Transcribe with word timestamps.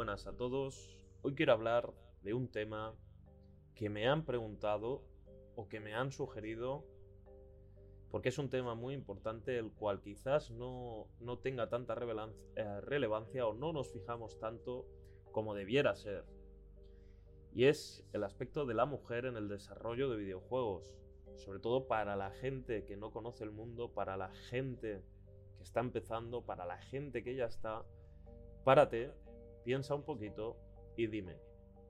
Buenas 0.00 0.26
a 0.26 0.32
todos. 0.32 0.96
Hoy 1.20 1.34
quiero 1.34 1.52
hablar 1.52 1.92
de 2.22 2.32
un 2.32 2.48
tema 2.48 2.96
que 3.74 3.90
me 3.90 4.08
han 4.08 4.24
preguntado 4.24 5.04
o 5.56 5.68
que 5.68 5.78
me 5.78 5.92
han 5.92 6.10
sugerido 6.10 6.86
porque 8.10 8.30
es 8.30 8.38
un 8.38 8.48
tema 8.48 8.74
muy 8.74 8.94
importante 8.94 9.58
el 9.58 9.70
cual 9.72 10.00
quizás 10.00 10.50
no, 10.52 11.06
no 11.20 11.40
tenga 11.40 11.68
tanta 11.68 11.92
eh, 12.56 12.80
relevancia 12.80 13.46
o 13.46 13.52
no 13.52 13.74
nos 13.74 13.92
fijamos 13.92 14.38
tanto 14.38 14.86
como 15.32 15.54
debiera 15.54 15.94
ser. 15.94 16.24
Y 17.52 17.66
es 17.66 18.02
el 18.14 18.24
aspecto 18.24 18.64
de 18.64 18.72
la 18.72 18.86
mujer 18.86 19.26
en 19.26 19.36
el 19.36 19.50
desarrollo 19.50 20.08
de 20.08 20.16
videojuegos, 20.16 20.94
sobre 21.36 21.58
todo 21.58 21.88
para 21.88 22.16
la 22.16 22.30
gente 22.30 22.86
que 22.86 22.96
no 22.96 23.10
conoce 23.10 23.44
el 23.44 23.50
mundo, 23.50 23.92
para 23.92 24.16
la 24.16 24.30
gente 24.48 25.04
que 25.58 25.62
está 25.62 25.80
empezando, 25.80 26.40
para 26.46 26.64
la 26.64 26.78
gente 26.78 27.22
que 27.22 27.34
ya 27.34 27.44
está. 27.44 27.84
Párate, 28.64 29.12
piensa 29.64 29.94
un 29.94 30.02
poquito 30.02 30.56
y 30.96 31.06
dime, 31.06 31.36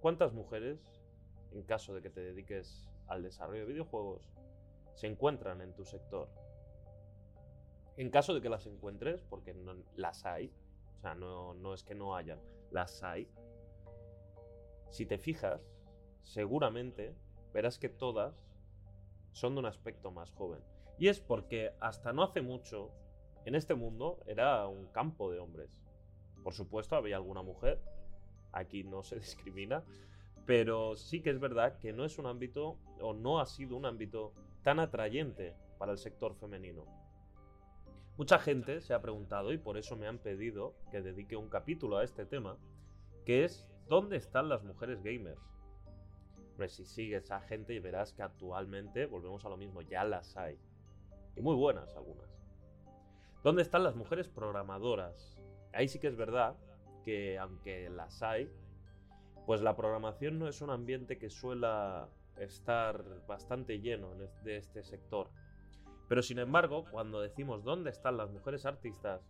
¿cuántas 0.00 0.32
mujeres, 0.32 0.78
en 1.52 1.62
caso 1.62 1.94
de 1.94 2.02
que 2.02 2.10
te 2.10 2.20
dediques 2.20 2.88
al 3.06 3.22
desarrollo 3.22 3.60
de 3.60 3.72
videojuegos, 3.72 4.30
se 4.94 5.06
encuentran 5.06 5.60
en 5.60 5.74
tu 5.74 5.84
sector? 5.84 6.28
En 7.96 8.10
caso 8.10 8.34
de 8.34 8.40
que 8.40 8.48
las 8.48 8.66
encuentres, 8.66 9.22
porque 9.22 9.54
no, 9.54 9.74
las 9.96 10.24
hay, 10.24 10.52
o 10.98 11.00
sea, 11.00 11.14
no, 11.14 11.54
no 11.54 11.74
es 11.74 11.82
que 11.82 11.94
no 11.94 12.14
hayan, 12.14 12.40
las 12.70 13.02
hay, 13.02 13.28
si 14.90 15.06
te 15.06 15.18
fijas, 15.18 15.60
seguramente 16.22 17.14
verás 17.52 17.78
que 17.78 17.88
todas 17.88 18.34
son 19.32 19.54
de 19.54 19.60
un 19.60 19.66
aspecto 19.66 20.10
más 20.10 20.32
joven. 20.32 20.60
Y 20.98 21.08
es 21.08 21.20
porque 21.20 21.72
hasta 21.80 22.12
no 22.12 22.22
hace 22.22 22.42
mucho, 22.42 22.90
en 23.44 23.54
este 23.54 23.74
mundo 23.74 24.18
era 24.26 24.66
un 24.66 24.86
campo 24.88 25.30
de 25.30 25.38
hombres. 25.38 25.70
Por 26.42 26.54
supuesto, 26.54 26.96
había 26.96 27.16
alguna 27.16 27.42
mujer, 27.42 27.80
aquí 28.52 28.84
no 28.84 29.02
se 29.02 29.16
discrimina, 29.20 29.84
pero 30.46 30.96
sí 30.96 31.22
que 31.22 31.30
es 31.30 31.38
verdad 31.38 31.78
que 31.78 31.92
no 31.92 32.04
es 32.04 32.18
un 32.18 32.26
ámbito 32.26 32.78
o 33.00 33.12
no 33.12 33.40
ha 33.40 33.46
sido 33.46 33.76
un 33.76 33.86
ámbito 33.86 34.32
tan 34.62 34.80
atrayente 34.80 35.54
para 35.78 35.92
el 35.92 35.98
sector 35.98 36.34
femenino. 36.34 36.84
Mucha 38.16 38.38
gente 38.38 38.80
se 38.80 38.92
ha 38.92 39.00
preguntado 39.00 39.52
y 39.52 39.58
por 39.58 39.78
eso 39.78 39.96
me 39.96 40.06
han 40.06 40.18
pedido 40.18 40.74
que 40.90 41.00
dedique 41.00 41.36
un 41.36 41.48
capítulo 41.48 41.96
a 41.96 42.04
este 42.04 42.26
tema, 42.26 42.58
que 43.24 43.44
es 43.44 43.66
¿dónde 43.88 44.16
están 44.16 44.48
las 44.48 44.62
mujeres 44.62 45.02
gamers? 45.02 45.40
Pues 46.56 46.74
si 46.74 46.84
sigues 46.84 47.30
a 47.30 47.40
gente 47.40 47.72
y 47.72 47.78
verás 47.78 48.12
que 48.12 48.22
actualmente, 48.22 49.06
volvemos 49.06 49.44
a 49.46 49.48
lo 49.48 49.56
mismo, 49.56 49.80
ya 49.80 50.04
las 50.04 50.36
hay. 50.36 50.58
Y 51.34 51.40
muy 51.40 51.56
buenas 51.56 51.96
algunas. 51.96 52.28
¿Dónde 53.42 53.62
están 53.62 53.84
las 53.84 53.96
mujeres 53.96 54.28
programadoras? 54.28 55.39
Ahí 55.72 55.88
sí 55.88 55.98
que 55.98 56.08
es 56.08 56.16
verdad 56.16 56.56
que 57.04 57.38
aunque 57.38 57.88
las 57.90 58.22
hay, 58.22 58.50
pues 59.46 59.62
la 59.62 59.76
programación 59.76 60.38
no 60.38 60.48
es 60.48 60.60
un 60.60 60.70
ambiente 60.70 61.18
que 61.18 61.30
suela 61.30 62.08
estar 62.38 63.04
bastante 63.26 63.80
lleno 63.80 64.14
de 64.44 64.56
este 64.56 64.82
sector. 64.82 65.30
Pero 66.08 66.22
sin 66.22 66.38
embargo, 66.38 66.84
cuando 66.90 67.20
decimos 67.20 67.62
dónde 67.62 67.90
están 67.90 68.16
las 68.16 68.30
mujeres 68.30 68.66
artistas, 68.66 69.22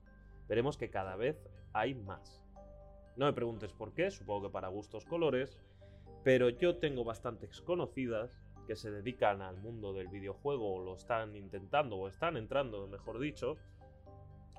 veremos 0.49 0.79
que 0.79 0.91
cada 0.91 1.17
vez 1.17 1.37
hay 1.73 1.95
más. 1.95 2.43
No 3.17 3.27
me 3.27 3.33
preguntes 3.33 3.73
por 3.73 3.93
qué, 3.93 4.11
supongo 4.11 4.49
que 4.49 4.53
para 4.53 4.69
gustos 4.69 5.05
colores, 5.05 5.59
pero 6.25 6.49
yo 6.49 6.77
tengo 6.77 7.05
bastantes 7.05 7.61
conocidas 7.61 8.31
que 8.67 8.77
se 8.77 8.91
dedican 8.91 9.43
al 9.43 9.59
mundo 9.59 9.93
del 9.93 10.09
videojuego 10.09 10.75
o 10.75 10.83
lo 10.83 10.95
están 10.95 11.37
intentando 11.37 11.97
o 11.97 12.09
están 12.09 12.37
entrando, 12.37 12.87
mejor 12.87 13.19
dicho, 13.19 13.57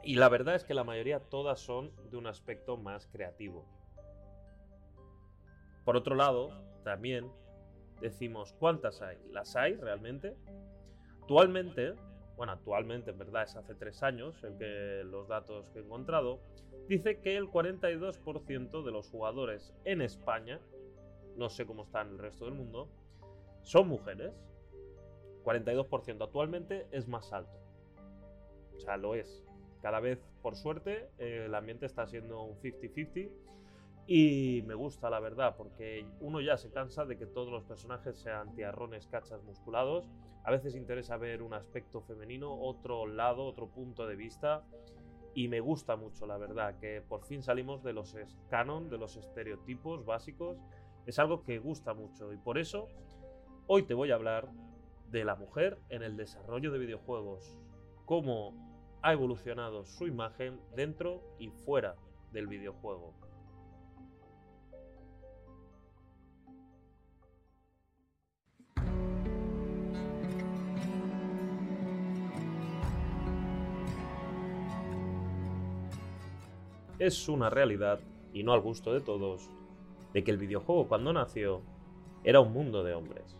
y 0.03 0.16
la 0.16 0.29
verdad 0.29 0.56
es 0.56 0.63
que 0.63 0.73
la 0.73 0.84
mayoría 0.84 1.19
todas 1.19 1.59
son 1.59 1.91
de 2.09 2.17
un 2.17 2.28
aspecto 2.28 2.78
más 2.78 3.07
creativo. 3.07 3.66
Por 5.85 5.95
otro 5.95 6.16
lado, 6.16 6.50
también 6.84 7.31
decimos 8.00 8.53
cuántas 8.53 9.01
hay. 9.01 9.17
¿Las 9.31 9.56
hay 9.56 9.75
realmente? 9.75 10.35
Actualmente, 11.22 11.94
bueno, 12.35 12.53
actualmente 12.53 13.12
en 13.12 13.17
verdad 13.17 13.44
es 13.44 13.56
hace 13.56 13.75
tres 13.75 14.01
años 14.03 14.44
el 14.44 14.57
que 14.57 15.03
los 15.06 15.28
datos 15.28 15.69
que 15.69 15.79
he 15.79 15.84
encontrado, 15.84 16.39
dice 16.88 17.19
que 17.19 17.38
el 17.38 17.47
42% 17.47 18.83
de 18.83 18.91
los 18.91 19.09
jugadores 19.09 19.73
en 19.85 20.01
España, 20.01 20.59
no 21.38 21.50
sé 21.50 21.66
cómo 21.66 21.83
está 21.83 22.01
en 22.01 22.09
el 22.09 22.18
resto 22.18 22.45
del 22.45 22.56
mundo, 22.56 22.89
son 23.62 23.88
mujeres. 23.88 24.33
42% 25.44 26.23
actualmente 26.23 26.88
es 26.91 27.07
más 27.07 27.31
alto. 27.33 27.57
O 28.75 28.79
sea, 28.79 28.97
lo 28.97 29.16
es. 29.16 29.44
Cada 29.81 30.00
vez, 30.00 30.19
por 30.42 30.56
suerte, 30.56 31.09
el 31.18 31.53
ambiente 31.56 31.86
está 31.86 32.06
siendo 32.06 32.44
un 32.44 32.58
50-50 32.59 33.31
y 34.08 34.64
me 34.66 34.74
gusta, 34.74 35.09
la 35.09 35.19
verdad, 35.19 35.56
porque 35.56 36.06
uno 36.19 36.42
ya 36.42 36.58
se 36.58 36.72
cansa 36.72 37.06
de 37.06 37.18
que 37.18 37.25
todos 37.25 37.52
los 37.52 37.64
personajes 37.64 38.18
sean 38.18 38.53
tiarrones, 38.56 39.08
cachas, 39.08 39.44
musculados. 39.44 40.09
A 40.44 40.52
veces 40.52 40.75
interesa 40.75 41.18
ver 41.18 41.42
un 41.42 41.53
aspecto 41.53 42.02
femenino, 42.02 42.53
otro 42.53 43.08
lado, 43.08 43.46
otro 43.46 43.69
punto 43.69 44.08
de 44.08 44.16
vista. 44.16 44.64
Y 45.34 45.47
me 45.47 45.62
gusta 45.62 45.96
mucho, 45.96 46.25
la 46.25 46.38
verdad, 46.38 46.78
que 46.80 47.02
por 47.02 47.24
fin 47.24 47.42
salimos 47.42 47.84
de 47.84 47.94
los 47.94 48.16
canon, 48.50 48.90
de 48.90 48.98
los 48.98 49.16
estereotipos 49.16 50.03
básicos. 50.03 50.58
Es 51.06 51.18
algo 51.19 51.44
que 51.44 51.59
gusta 51.59 51.94
mucho 51.94 52.34
y 52.34 52.38
por 52.38 52.58
eso 52.58 52.88
hoy 53.68 53.84
te 53.84 53.94
voy 53.94 54.12
a 54.12 54.16
hablar 54.16 54.50
de 55.09 55.24
la 55.24 55.36
mujer 55.36 55.80
en 55.90 56.03
el 56.03 56.18
desarrollo 56.18 56.72
de 56.72 56.80
videojuegos. 56.80 57.58
Ha 59.01 59.13
evolucionado 59.13 59.85
su 59.85 60.07
imagen 60.07 60.59
dentro 60.75 61.22
y 61.39 61.50
fuera 61.50 61.95
del 62.31 62.47
videojuego. 62.47 63.13
Es 77.00 77.28
una 77.28 77.50
realidad, 77.50 78.00
y 78.31 78.44
no 78.44 78.53
al 78.53 78.62
gusto 78.62 78.94
de 78.94 79.01
todos, 79.01 79.50
de 80.13 80.23
que 80.23 80.29
el 80.29 80.38
videojuego 80.38 80.88
cuando 80.88 81.12
nació 81.12 81.62
era 82.23 82.39
un 82.39 82.53
mundo 82.53 82.83
de 82.83 82.94
hombres. 82.94 83.35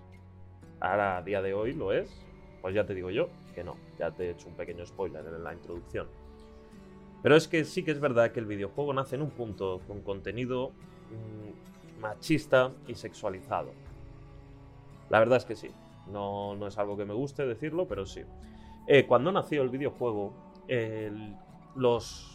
Ahora, 0.80 1.18
a 1.18 1.22
día 1.22 1.44
de 1.44 1.54
hoy, 1.54 1.74
lo 1.74 1.92
es, 1.92 2.26
pues 2.64 2.74
ya 2.74 2.88
te 2.88 2.96
digo 2.96 3.12
yo 3.12 3.30
que 3.52 3.64
no, 3.64 3.78
ya 3.98 4.12
te 4.12 4.26
he 4.26 4.30
hecho 4.32 4.48
un 4.48 4.56
pequeño 4.56 4.86
spoiler 4.86 5.26
en 5.26 5.44
la 5.44 5.54
introducción. 5.54 6.08
Pero 7.22 7.36
es 7.36 7.48
que 7.48 7.64
sí 7.66 7.84
que 7.84 7.92
es 7.92 8.00
verdad 8.00 8.32
que 8.32 8.40
el 8.40 8.46
videojuego 8.46 8.94
nace 8.94 9.16
en 9.16 9.22
un 9.22 9.32
punto 9.32 9.82
con 9.88 10.02
contenido 10.02 10.72
mm, 10.72 12.02
machista 12.02 12.72
y 12.88 12.96
sexualizado. 12.96 13.72
La 15.10 15.20
verdad 15.20 15.38
es 15.38 15.46
que 15.46 15.56
sí, 15.56 15.70
no, 16.08 16.56
no, 16.56 16.68
es 16.68 16.78
algo 16.78 16.98
que 16.98 17.06
me 17.06 17.14
guste 17.14 17.46
decirlo, 17.46 17.88
pero 17.88 18.06
sí. 18.06 18.22
Eh, 18.88 19.06
cuando 19.06 19.32
nació 19.32 19.62
el 19.62 19.70
videojuego, 19.70 20.34
los 21.76 22.32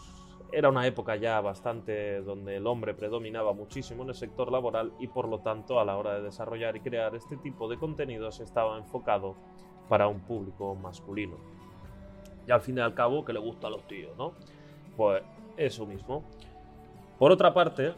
era 0.53 0.69
una 0.69 0.87
época 0.87 1.17
ya 1.17 1.41
bastante 1.41 2.23
donde 2.23 2.57
el 2.57 2.67
hombre 2.67 2.95
predominaba 2.95 3.53
muchísimo 3.53 4.05
en 4.05 4.11
el 4.11 4.15
sector 4.15 4.53
laboral 4.53 4.93
y 4.99 5.09
por 5.09 5.29
lo 5.29 5.41
tanto 5.41 5.81
a 5.81 5.85
la 5.85 5.97
hora 5.97 6.15
de 6.15 6.23
desarrollar 6.23 6.77
y 6.77 6.81
crear 6.81 7.15
este 7.15 7.37
tipo 7.37 7.69
de 7.69 7.79
contenidos 7.79 8.41
estaba 8.41 8.79
enfocado 8.79 9.35
para 9.89 10.09
un 10.09 10.21
público 10.21 10.75
masculino. 10.75 11.37
Y 12.47 12.51
al 12.51 12.61
fin 12.61 12.79
y 12.79 12.81
al 12.81 12.95
cabo 12.95 13.25
que 13.25 13.33
le 13.33 13.39
gusta 13.39 13.67
a 13.67 13.71
los 13.71 13.87
tíos, 13.87 14.17
¿no? 14.17 14.33
Pues 14.97 15.23
eso 15.57 15.87
mismo. 15.87 16.23
Por 17.19 17.33
otra 17.33 17.53
parte, 17.53 17.93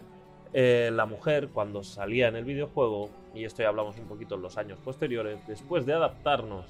eh, 0.52 0.90
la 0.92 1.06
mujer 1.06 1.50
cuando 1.52 1.82
salía 1.82 2.28
en 2.28 2.36
el 2.36 2.44
videojuego, 2.44 3.10
y 3.34 3.44
esto 3.44 3.62
ya 3.62 3.68
hablamos 3.68 3.98
un 3.98 4.06
poquito 4.06 4.36
en 4.36 4.42
los 4.42 4.56
años 4.56 4.78
posteriores, 4.78 5.46
después 5.46 5.84
de 5.84 5.92
adaptarnos 5.92 6.64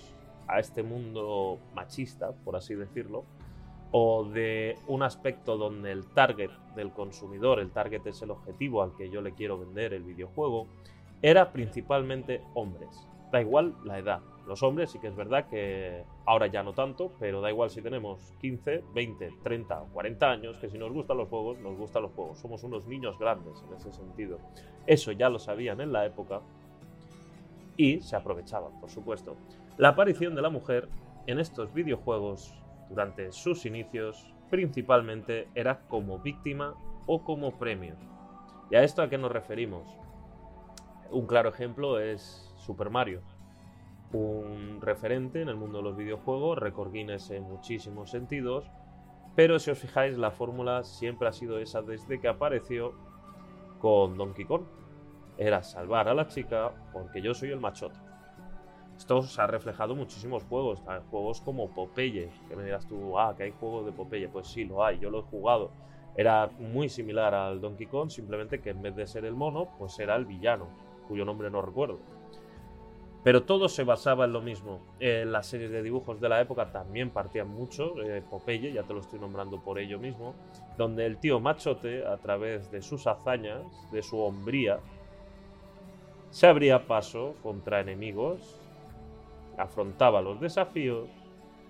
a 0.49 0.59
este 0.59 0.82
mundo 0.82 1.59
machista, 1.75 2.32
por 2.44 2.56
así 2.56 2.75
decirlo, 2.75 3.25
o 3.91 4.25
de 4.25 4.76
un 4.87 5.03
aspecto 5.03 5.56
donde 5.56 5.93
el 5.93 6.06
target 6.06 6.50
del 6.75 6.91
consumidor, 6.91 7.61
el 7.61 7.70
target 7.70 8.06
es 8.06 8.20
el 8.23 8.31
objetivo 8.31 8.82
al 8.82 8.94
que 8.97 9.11
yo 9.11 9.23
le 9.23 9.32
quiero 9.32 9.59
vender 9.59 9.94
el 9.94 10.03
videojuego, 10.03 10.67
era 11.23 11.53
principalmente 11.53 12.43
hombres. 12.55 13.06
Da 13.31 13.41
igual 13.41 13.75
la 13.85 13.99
edad, 13.99 14.20
Los 14.48 14.62
hombres 14.62 14.90
sí 14.90 14.98
que 14.98 15.08
es 15.08 15.14
verdad 15.14 15.46
que 15.46 16.06
ahora 16.24 16.46
ya 16.46 16.62
no 16.62 16.72
tanto, 16.72 17.12
pero 17.20 17.42
da 17.42 17.50
igual 17.50 17.68
si 17.68 17.82
tenemos 17.82 18.32
15, 18.40 18.82
20, 18.94 19.34
30 19.42 19.82
o 19.82 19.86
40 19.88 20.30
años, 20.30 20.56
que 20.56 20.70
si 20.70 20.78
nos 20.78 20.90
gustan 20.90 21.18
los 21.18 21.28
juegos, 21.28 21.58
nos 21.58 21.76
gustan 21.76 22.04
los 22.04 22.12
juegos. 22.12 22.38
Somos 22.38 22.64
unos 22.64 22.86
niños 22.86 23.18
grandes 23.18 23.62
en 23.68 23.76
ese 23.76 23.92
sentido. 23.92 24.38
Eso 24.86 25.12
ya 25.12 25.28
lo 25.28 25.38
sabían 25.38 25.82
en 25.82 25.92
la 25.92 26.06
época 26.06 26.40
y 27.76 28.00
se 28.00 28.16
aprovechaban, 28.16 28.80
por 28.80 28.88
supuesto. 28.88 29.36
La 29.76 29.90
aparición 29.90 30.34
de 30.34 30.40
la 30.40 30.48
mujer 30.48 30.88
en 31.26 31.40
estos 31.40 31.74
videojuegos 31.74 32.54
durante 32.88 33.32
sus 33.32 33.66
inicios 33.66 34.32
principalmente 34.48 35.48
era 35.54 35.80
como 35.88 36.20
víctima 36.20 36.74
o 37.06 37.22
como 37.22 37.58
premio. 37.58 37.96
¿Y 38.70 38.76
a 38.76 38.82
esto 38.82 39.02
a 39.02 39.10
qué 39.10 39.18
nos 39.18 39.30
referimos? 39.30 39.86
Un 41.10 41.26
claro 41.26 41.50
ejemplo 41.50 42.00
es 42.00 42.50
Super 42.56 42.88
Mario 42.88 43.20
un 44.12 44.81
referente 44.81 45.43
en 45.43 45.49
el 45.49 45.56
mundo 45.56 45.78
de 45.78 45.84
los 45.84 45.96
videojuegos, 45.96 46.58
record 46.58 46.93
Guinness 46.93 47.31
en 47.31 47.43
muchísimos 47.43 48.10
sentidos, 48.10 48.70
pero 49.34 49.58
si 49.58 49.70
os 49.70 49.78
fijáis 49.78 50.16
la 50.16 50.31
fórmula 50.31 50.82
siempre 50.84 51.28
ha 51.28 51.32
sido 51.32 51.58
esa 51.58 51.82
desde 51.82 52.20
que 52.20 52.28
apareció 52.28 52.94
con 53.78 54.16
Donkey 54.16 54.44
Kong. 54.44 54.64
Era 55.37 55.62
salvar 55.62 56.08
a 56.08 56.14
la 56.14 56.26
chica 56.26 56.72
porque 56.93 57.22
yo 57.22 57.34
soy 57.34 57.50
el 57.50 57.60
machote. 57.60 57.99
Esto 58.96 59.22
se 59.22 59.40
ha 59.40 59.46
reflejado 59.46 59.93
en 59.93 60.00
muchísimos 60.00 60.43
juegos, 60.43 60.82
juegos 61.10 61.40
como 61.40 61.70
Popeye, 61.70 62.31
que 62.49 62.56
me 62.56 62.64
dirás 62.64 62.88
tú, 62.88 63.16
ah, 63.16 63.34
que 63.37 63.44
hay 63.44 63.52
juegos 63.52 63.87
de 63.87 63.93
Popeye, 63.93 64.28
pues 64.28 64.49
sí, 64.49 64.64
lo 64.64 64.84
hay, 64.84 64.99
yo 64.99 65.08
lo 65.08 65.20
he 65.20 65.22
jugado. 65.22 65.70
Era 66.16 66.50
muy 66.58 66.88
similar 66.88 67.32
al 67.32 67.60
Donkey 67.60 67.87
Kong, 67.87 68.10
simplemente 68.10 68.60
que 68.60 68.70
en 68.70 68.82
vez 68.82 68.96
de 68.96 69.06
ser 69.06 69.25
el 69.25 69.37
mono, 69.37 69.69
pues 69.78 69.96
era 70.00 70.16
el 70.16 70.25
villano, 70.25 70.66
cuyo 71.06 71.25
nombre 71.25 71.49
no 71.49 71.62
recuerdo. 71.62 72.00
Pero 73.28 73.42
todo 73.42 73.69
se 73.69 73.84
basaba 73.84 74.25
en 74.25 74.32
lo 74.32 74.40
mismo. 74.40 74.80
En 75.00 75.32
las 75.32 75.48
series 75.48 75.70
de 75.70 75.82
dibujos 75.82 76.19
de 76.19 76.30
la 76.30 76.40
época 76.40 76.72
también 76.72 77.10
partían 77.10 77.50
mucho, 77.50 78.00
eh, 78.00 78.22
Popeye, 78.22 78.72
ya 78.72 78.84
te 78.84 78.94
lo 78.94 79.00
estoy 79.00 79.19
nombrando 79.19 79.60
por 79.60 79.78
ello 79.78 79.98
mismo, 79.98 80.34
donde 80.78 81.04
el 81.04 81.19
tío 81.19 81.38
Machote, 81.38 82.06
a 82.06 82.16
través 82.16 82.70
de 82.70 82.80
sus 82.80 83.06
hazañas, 83.06 83.60
de 83.92 84.02
su 84.02 84.19
hombría, 84.19 84.80
se 86.30 86.46
abría 86.46 86.86
paso 86.86 87.34
contra 87.42 87.80
enemigos, 87.80 88.40
afrontaba 89.58 90.22
los 90.22 90.40
desafíos, 90.40 91.10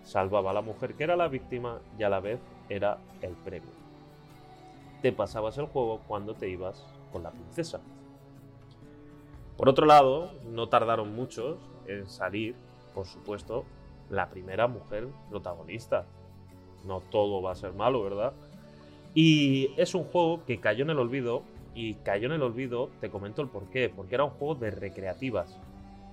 salvaba 0.04 0.52
a 0.52 0.54
la 0.54 0.62
mujer 0.62 0.94
que 0.94 1.02
era 1.02 1.16
la 1.16 1.26
víctima 1.26 1.80
y 1.98 2.04
a 2.04 2.08
la 2.08 2.20
vez 2.20 2.38
era 2.68 2.98
el 3.20 3.32
premio. 3.32 3.72
Te 5.02 5.10
pasabas 5.10 5.58
el 5.58 5.66
juego 5.66 6.02
cuando 6.06 6.34
te 6.34 6.48
ibas 6.48 6.86
con 7.10 7.24
la 7.24 7.32
princesa. 7.32 7.80
Por 9.58 9.68
otro 9.68 9.86
lado, 9.86 10.30
no 10.52 10.68
tardaron 10.68 11.16
muchos 11.16 11.58
en 11.88 12.08
salir, 12.08 12.54
por 12.94 13.06
supuesto, 13.06 13.64
la 14.08 14.30
primera 14.30 14.68
mujer 14.68 15.08
protagonista. 15.30 16.06
No 16.86 17.00
todo 17.00 17.42
va 17.42 17.50
a 17.50 17.56
ser 17.56 17.72
malo, 17.72 18.00
¿verdad? 18.04 18.32
Y 19.14 19.72
es 19.76 19.96
un 19.96 20.04
juego 20.04 20.44
que 20.46 20.60
cayó 20.60 20.84
en 20.84 20.90
el 20.90 21.00
olvido, 21.00 21.42
y 21.74 21.94
cayó 21.94 22.26
en 22.26 22.34
el 22.34 22.42
olvido, 22.42 22.88
te 23.00 23.10
comento 23.10 23.42
el 23.42 23.48
por 23.48 23.64
qué, 23.64 23.88
porque 23.88 24.14
era 24.14 24.22
un 24.22 24.30
juego 24.30 24.54
de 24.54 24.70
recreativas. 24.70 25.58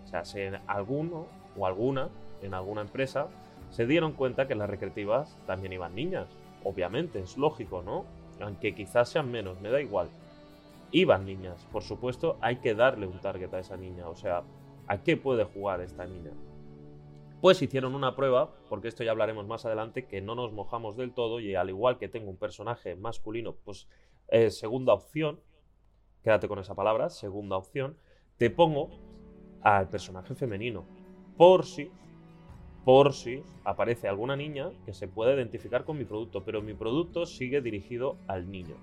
O 0.05 0.07
sea, 0.07 0.25
si 0.25 0.39
en 0.39 0.57
alguno 0.65 1.27
o 1.55 1.67
alguna, 1.67 2.09
en 2.41 2.55
alguna 2.55 2.81
empresa, 2.81 3.27
se 3.69 3.85
dieron 3.85 4.13
cuenta 4.13 4.47
que 4.47 4.53
en 4.53 4.59
las 4.59 4.71
recreativas 4.71 5.37
también 5.45 5.71
iban 5.71 5.93
niñas. 5.93 6.27
Obviamente, 6.63 7.19
es 7.19 7.37
lógico, 7.37 7.83
¿no? 7.83 8.05
Aunque 8.41 8.73
quizás 8.73 9.09
sean 9.09 9.29
menos, 9.29 9.61
me 9.61 9.69
da 9.69 9.79
igual 9.79 10.09
iban 10.91 11.25
niñas. 11.25 11.67
Por 11.71 11.83
supuesto, 11.83 12.37
hay 12.41 12.57
que 12.57 12.75
darle 12.75 13.07
un 13.07 13.19
target 13.19 13.53
a 13.53 13.59
esa 13.59 13.77
niña. 13.77 14.07
O 14.09 14.15
sea, 14.15 14.43
¿a 14.87 15.03
qué 15.03 15.17
puede 15.17 15.43
jugar 15.43 15.81
esta 15.81 16.05
niña? 16.05 16.31
Pues 17.41 17.61
hicieron 17.61 17.95
una 17.95 18.15
prueba, 18.15 18.55
porque 18.69 18.87
esto 18.87 19.03
ya 19.03 19.11
hablaremos 19.11 19.45
más 19.45 19.65
adelante, 19.65 20.07
que 20.07 20.21
no 20.21 20.35
nos 20.35 20.53
mojamos 20.53 20.95
del 20.97 21.13
todo 21.13 21.39
y 21.39 21.55
al 21.55 21.69
igual 21.69 21.97
que 21.97 22.07
tengo 22.07 22.29
un 22.29 22.37
personaje 22.37 22.95
masculino, 22.95 23.55
pues 23.63 23.87
eh, 24.29 24.49
segunda 24.49 24.93
opción, 24.93 25.39
quédate 26.23 26.47
con 26.47 26.59
esa 26.59 26.73
palabra, 26.73 27.09
segunda 27.09 27.57
opción, 27.57 27.97
te 28.37 28.49
pongo 28.49 28.89
al 29.61 29.89
personaje 29.89 30.33
femenino. 30.33 30.85
Por 31.37 31.65
si, 31.65 31.91
por 32.83 33.13
si 33.13 33.43
aparece 33.63 34.07
alguna 34.07 34.35
niña 34.35 34.71
que 34.85 34.93
se 34.93 35.07
pueda 35.07 35.33
identificar 35.33 35.83
con 35.83 35.97
mi 35.97 36.05
producto, 36.05 36.43
pero 36.43 36.61
mi 36.61 36.73
producto 36.73 37.25
sigue 37.25 37.61
dirigido 37.61 38.17
al 38.27 38.49
niño. 38.49 38.75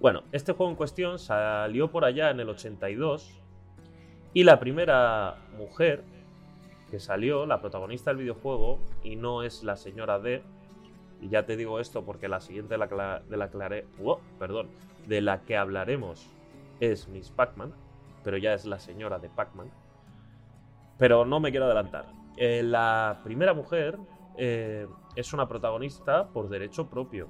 Bueno, 0.00 0.22
este 0.32 0.52
juego 0.52 0.70
en 0.70 0.76
cuestión 0.76 1.18
salió 1.18 1.90
por 1.90 2.04
allá 2.04 2.30
en 2.30 2.40
el 2.40 2.48
82 2.48 3.40
y 4.34 4.44
la 4.44 4.58
primera 4.58 5.36
mujer 5.56 6.04
que 6.90 7.00
salió, 7.00 7.46
la 7.46 7.60
protagonista 7.60 8.10
del 8.10 8.18
videojuego, 8.18 8.78
y 9.02 9.16
no 9.16 9.42
es 9.42 9.64
la 9.64 9.76
señora 9.76 10.18
D, 10.18 10.42
y 11.20 11.28
ya 11.28 11.46
te 11.46 11.56
digo 11.56 11.80
esto 11.80 12.04
porque 12.04 12.28
la 12.28 12.40
siguiente 12.40 12.74
de 12.74 12.78
la, 12.78 13.22
la, 13.28 13.48
oh, 14.04 14.20
perdón, 14.38 14.68
de 15.06 15.20
la 15.20 15.42
que 15.42 15.56
hablaremos 15.56 16.28
es 16.80 17.08
Miss 17.08 17.30
Pac-Man, 17.30 17.72
pero 18.22 18.36
ya 18.36 18.54
es 18.54 18.64
la 18.64 18.78
señora 18.78 19.18
de 19.18 19.28
Pac-Man. 19.28 19.70
Pero 20.98 21.24
no 21.24 21.40
me 21.40 21.50
quiero 21.50 21.66
adelantar. 21.66 22.06
Eh, 22.36 22.62
la 22.62 23.20
primera 23.24 23.54
mujer 23.54 23.98
eh, 24.36 24.86
es 25.16 25.32
una 25.32 25.48
protagonista 25.48 26.28
por 26.28 26.48
derecho 26.48 26.88
propio. 26.88 27.28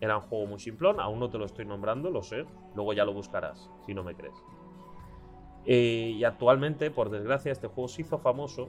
Era 0.00 0.16
un 0.16 0.22
juego 0.22 0.46
muy 0.46 0.60
simplón, 0.60 1.00
aún 1.00 1.18
no 1.18 1.30
te 1.30 1.38
lo 1.38 1.46
estoy 1.46 1.64
nombrando, 1.64 2.10
lo 2.10 2.22
sé, 2.22 2.44
luego 2.74 2.92
ya 2.92 3.04
lo 3.04 3.12
buscarás, 3.12 3.70
si 3.86 3.94
no 3.94 4.04
me 4.04 4.14
crees. 4.14 4.34
Eh, 5.64 6.14
y 6.16 6.24
actualmente, 6.24 6.90
por 6.90 7.10
desgracia, 7.10 7.50
este 7.50 7.66
juego 7.66 7.88
se 7.88 8.02
hizo 8.02 8.18
famoso 8.18 8.68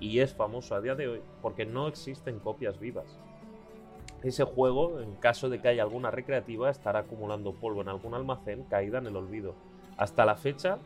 y 0.00 0.20
es 0.20 0.34
famoso 0.34 0.74
a 0.74 0.80
día 0.80 0.94
de 0.94 1.08
hoy 1.08 1.22
porque 1.42 1.66
no 1.66 1.88
existen 1.88 2.38
copias 2.38 2.78
vivas. 2.78 3.18
Ese 4.22 4.44
juego, 4.44 5.00
en 5.00 5.14
caso 5.16 5.48
de 5.48 5.60
que 5.60 5.68
haya 5.68 5.82
alguna 5.82 6.10
recreativa, 6.10 6.70
estará 6.70 7.00
acumulando 7.00 7.52
polvo 7.52 7.82
en 7.82 7.88
algún 7.88 8.14
almacén 8.14 8.64
caída 8.64 8.98
en 8.98 9.06
el 9.06 9.16
olvido. 9.16 9.54
Hasta 9.96 10.24
la 10.24 10.36
fecha 10.36 10.78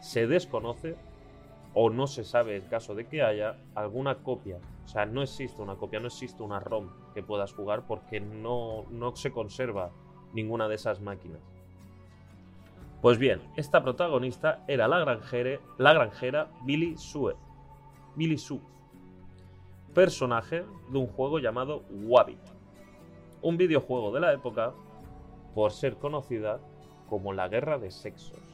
se 0.00 0.26
desconoce 0.26 0.96
o 1.74 1.90
no 1.90 2.06
se 2.06 2.24
sabe 2.24 2.56
en 2.56 2.62
caso 2.62 2.94
de 2.94 3.06
que 3.06 3.22
haya 3.22 3.56
alguna 3.74 4.16
copia. 4.16 4.58
O 4.88 4.90
sea, 4.90 5.04
no 5.04 5.20
existe 5.20 5.60
una 5.60 5.76
copia, 5.76 6.00
no 6.00 6.06
existe 6.06 6.42
una 6.42 6.60
ROM 6.60 6.88
que 7.12 7.22
puedas 7.22 7.52
jugar 7.52 7.86
porque 7.86 8.20
no, 8.20 8.86
no 8.88 9.14
se 9.14 9.30
conserva 9.30 9.90
ninguna 10.32 10.66
de 10.66 10.76
esas 10.76 11.02
máquinas. 11.02 11.42
Pues 13.02 13.18
bien, 13.18 13.42
esta 13.54 13.82
protagonista 13.82 14.64
era 14.66 14.88
la, 14.88 14.98
granjere, 15.00 15.60
la 15.76 15.92
granjera 15.92 16.48
Billy 16.64 16.96
Sue. 16.96 17.36
Billy 18.16 18.38
Sue. 18.38 18.62
Personaje 19.92 20.64
de 20.90 20.98
un 20.98 21.08
juego 21.08 21.38
llamado 21.38 21.82
Wabbit. 21.90 22.40
Un 23.42 23.58
videojuego 23.58 24.10
de 24.10 24.20
la 24.20 24.32
época 24.32 24.72
por 25.54 25.70
ser 25.70 25.98
conocida 25.98 26.60
como 27.10 27.34
la 27.34 27.48
guerra 27.48 27.76
de 27.76 27.90
sexos. 27.90 28.47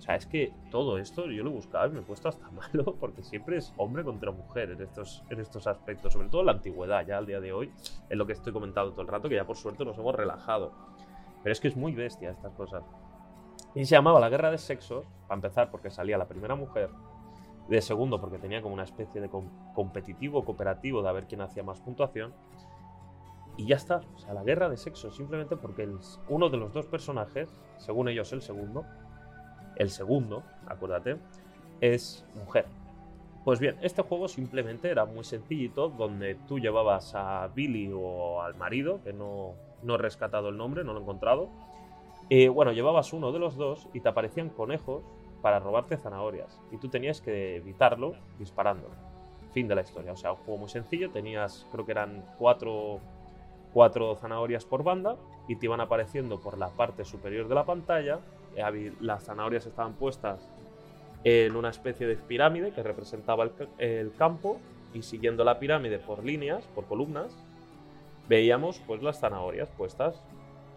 O 0.00 0.02
sea, 0.02 0.16
es 0.16 0.24
que 0.24 0.50
todo 0.70 0.96
esto 0.96 1.26
yo 1.26 1.44
lo 1.44 1.50
he 1.50 1.52
buscado 1.52 1.88
y 1.88 1.90
me 1.90 1.98
he 1.98 2.02
puesto 2.02 2.30
hasta 2.30 2.50
malo 2.52 2.96
porque 2.98 3.22
siempre 3.22 3.58
es 3.58 3.74
hombre 3.76 4.02
contra 4.02 4.32
mujer 4.32 4.70
en 4.70 4.80
estos, 4.80 5.22
en 5.28 5.40
estos 5.40 5.66
aspectos, 5.66 6.14
sobre 6.14 6.30
todo 6.30 6.40
en 6.40 6.46
la 6.46 6.52
antigüedad, 6.52 7.06
ya 7.06 7.18
al 7.18 7.26
día 7.26 7.38
de 7.38 7.52
hoy, 7.52 7.70
es 8.08 8.16
lo 8.16 8.26
que 8.26 8.32
estoy 8.32 8.50
comentando 8.50 8.92
todo 8.92 9.02
el 9.02 9.08
rato, 9.08 9.28
que 9.28 9.34
ya 9.34 9.46
por 9.46 9.58
suerte 9.58 9.84
nos 9.84 9.98
hemos 9.98 10.14
relajado. 10.14 10.72
Pero 11.42 11.52
es 11.52 11.60
que 11.60 11.68
es 11.68 11.76
muy 11.76 11.92
bestia 11.92 12.30
estas 12.30 12.54
cosas. 12.54 12.82
Y 13.74 13.84
se 13.84 13.94
llamaba 13.94 14.18
la 14.20 14.30
guerra 14.30 14.50
de 14.50 14.56
sexos, 14.56 15.04
para 15.28 15.34
empezar 15.34 15.70
porque 15.70 15.90
salía 15.90 16.16
la 16.16 16.26
primera 16.26 16.54
mujer, 16.54 16.88
de 17.68 17.82
segundo 17.82 18.18
porque 18.22 18.38
tenía 18.38 18.62
como 18.62 18.72
una 18.72 18.84
especie 18.84 19.20
de 19.20 19.28
competitivo, 19.74 20.46
cooperativo 20.46 21.02
de 21.02 21.10
a 21.10 21.12
ver 21.12 21.26
quién 21.26 21.42
hacía 21.42 21.62
más 21.62 21.78
puntuación. 21.80 22.32
Y 23.58 23.66
ya 23.66 23.76
está, 23.76 24.00
o 24.14 24.18
sea, 24.18 24.32
la 24.32 24.44
guerra 24.44 24.70
de 24.70 24.78
sexos, 24.78 25.14
simplemente 25.14 25.56
porque 25.56 25.86
uno 26.30 26.48
de 26.48 26.56
los 26.56 26.72
dos 26.72 26.86
personajes, 26.86 27.54
según 27.76 28.08
ellos 28.08 28.32
el 28.32 28.40
segundo, 28.40 28.86
el 29.80 29.88
segundo, 29.88 30.42
acuérdate, 30.66 31.16
es 31.80 32.22
mujer. 32.34 32.66
Pues 33.46 33.60
bien, 33.60 33.78
este 33.80 34.02
juego 34.02 34.28
simplemente 34.28 34.90
era 34.90 35.06
muy 35.06 35.24
sencillito, 35.24 35.88
donde 35.88 36.34
tú 36.46 36.58
llevabas 36.58 37.14
a 37.14 37.48
Billy 37.54 37.90
o 37.90 38.42
al 38.42 38.54
marido, 38.56 39.00
que 39.02 39.14
no, 39.14 39.54
no 39.82 39.94
he 39.94 39.98
rescatado 39.98 40.50
el 40.50 40.58
nombre, 40.58 40.84
no 40.84 40.92
lo 40.92 40.98
he 40.98 41.02
encontrado. 41.02 41.48
y 42.28 42.48
bueno, 42.48 42.72
llevabas 42.72 43.14
uno 43.14 43.32
de 43.32 43.38
los 43.38 43.56
dos 43.56 43.88
y 43.94 44.00
te 44.00 44.10
aparecían 44.10 44.50
conejos 44.50 45.02
para 45.40 45.58
robarte 45.58 45.96
zanahorias. 45.96 46.60
Y 46.70 46.76
tú 46.76 46.88
tenías 46.88 47.22
que 47.22 47.56
evitarlo 47.56 48.12
disparándolo. 48.38 48.94
Fin 49.52 49.66
de 49.66 49.76
la 49.76 49.80
historia. 49.80 50.12
O 50.12 50.16
sea, 50.16 50.32
un 50.32 50.38
juego 50.44 50.60
muy 50.60 50.68
sencillo. 50.68 51.10
Tenías, 51.10 51.66
creo 51.72 51.86
que 51.86 51.92
eran 51.92 52.22
cuatro, 52.36 53.00
cuatro 53.72 54.14
zanahorias 54.16 54.66
por 54.66 54.84
banda 54.84 55.16
y 55.48 55.56
te 55.56 55.64
iban 55.64 55.80
apareciendo 55.80 56.38
por 56.38 56.58
la 56.58 56.68
parte 56.68 57.06
superior 57.06 57.48
de 57.48 57.54
la 57.54 57.64
pantalla 57.64 58.18
eh, 58.18 58.39
las 59.00 59.24
zanahorias 59.24 59.66
estaban 59.66 59.94
puestas 59.94 60.48
en 61.24 61.54
una 61.56 61.70
especie 61.70 62.06
de 62.06 62.16
pirámide 62.16 62.72
que 62.72 62.82
representaba 62.82 63.50
el, 63.78 64.12
campo 64.16 64.58
y 64.94 65.02
siguiendo 65.02 65.44
la 65.44 65.58
pirámide 65.58 65.98
por 65.98 66.24
líneas, 66.24 66.66
por 66.74 66.86
columnas, 66.86 67.36
veíamos 68.28 68.80
pues 68.86 69.02
las 69.02 69.20
zanahorias 69.20 69.68
puestas. 69.70 70.22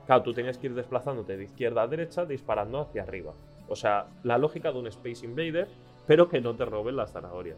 Claro, 0.05 0.23
tú 0.23 0.33
tenías 0.33 0.57
que 0.57 0.67
ir 0.67 0.75
desplazándote 0.75 1.37
de 1.37 1.45
izquierda 1.45 1.83
a 1.83 1.87
derecha 1.87 2.25
disparando 2.25 2.81
hacia 2.81 3.03
arriba. 3.03 3.33
O 3.69 3.75
sea, 3.75 4.07
la 4.23 4.37
lógica 4.37 4.71
de 4.71 4.79
un 4.79 4.87
Space 4.87 5.25
Invader, 5.25 5.67
pero 6.05 6.27
que 6.27 6.41
no 6.41 6.55
te 6.55 6.65
roben 6.65 6.97
las 6.97 7.13
zanahorias. 7.13 7.57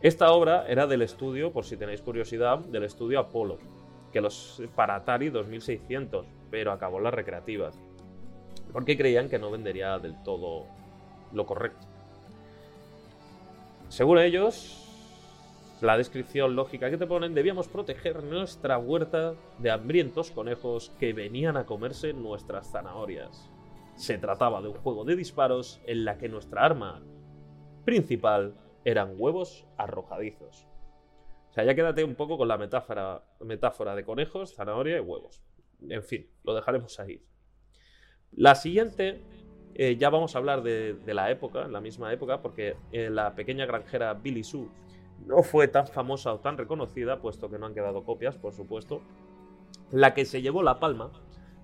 Esta 0.00 0.32
obra 0.32 0.66
era 0.66 0.86
del 0.86 1.02
estudio, 1.02 1.52
por 1.52 1.64
si 1.64 1.76
tenéis 1.76 2.00
curiosidad, 2.00 2.58
del 2.58 2.84
estudio 2.84 3.18
Apollo, 3.18 3.58
que 4.12 4.20
los 4.20 4.62
para 4.74 4.94
Atari 4.94 5.30
2600, 5.30 6.26
pero 6.50 6.72
acabó 6.72 7.00
las 7.00 7.14
recreativas, 7.14 7.78
porque 8.76 8.98
creían 8.98 9.30
que 9.30 9.38
no 9.38 9.50
vendería 9.50 9.98
del 9.98 10.22
todo 10.22 10.66
lo 11.32 11.46
correcto. 11.46 11.86
Según 13.88 14.18
ellos, 14.18 14.86
la 15.80 15.96
descripción 15.96 16.54
lógica 16.56 16.90
que 16.90 16.98
te 16.98 17.06
ponen, 17.06 17.32
debíamos 17.32 17.68
proteger 17.68 18.22
nuestra 18.22 18.76
huerta 18.76 19.32
de 19.56 19.70
hambrientos 19.70 20.30
conejos 20.30 20.92
que 21.00 21.14
venían 21.14 21.56
a 21.56 21.64
comerse 21.64 22.12
nuestras 22.12 22.70
zanahorias. 22.70 23.50
Se 23.94 24.18
trataba 24.18 24.60
de 24.60 24.68
un 24.68 24.74
juego 24.74 25.06
de 25.06 25.16
disparos 25.16 25.80
en 25.86 26.04
la 26.04 26.18
que 26.18 26.28
nuestra 26.28 26.62
arma 26.62 27.02
principal 27.86 28.56
eran 28.84 29.14
huevos 29.16 29.66
arrojadizos. 29.78 30.66
O 31.48 31.52
sea, 31.54 31.64
ya 31.64 31.74
quédate 31.74 32.04
un 32.04 32.14
poco 32.14 32.36
con 32.36 32.48
la 32.48 32.58
metáfora, 32.58 33.24
metáfora 33.40 33.94
de 33.94 34.04
conejos, 34.04 34.54
zanahoria 34.54 34.98
y 34.98 35.00
huevos. 35.00 35.42
En 35.88 36.02
fin, 36.02 36.28
lo 36.44 36.54
dejaremos 36.54 37.00
ahí. 37.00 37.22
La 38.36 38.54
siguiente, 38.54 39.22
eh, 39.74 39.96
ya 39.96 40.10
vamos 40.10 40.34
a 40.34 40.38
hablar 40.38 40.62
de, 40.62 40.98
la 41.06 41.30
época, 41.30 41.66
la 41.68 41.80
misma 41.80 42.12
época, 42.12 42.42
porque 42.42 42.76
eh, 42.92 43.08
la 43.08 43.34
pequeña 43.34 43.64
granjera 43.64 44.12
Billy 44.12 44.44
Sue 44.44 44.68
no 45.24 45.42
fue 45.42 45.68
tan 45.68 45.86
famosa 45.86 46.34
o 46.34 46.40
tan 46.40 46.58
reconocida, 46.58 47.20
puesto 47.20 47.50
que 47.50 47.58
no 47.58 47.64
han 47.64 47.74
quedado 47.74 48.04
copias, 48.04 48.36
por 48.36 48.52
supuesto. 48.52 49.00
La 49.90 50.12
que 50.12 50.26
se 50.26 50.42
llevó 50.42 50.62
la 50.62 50.78
palma, 50.78 51.12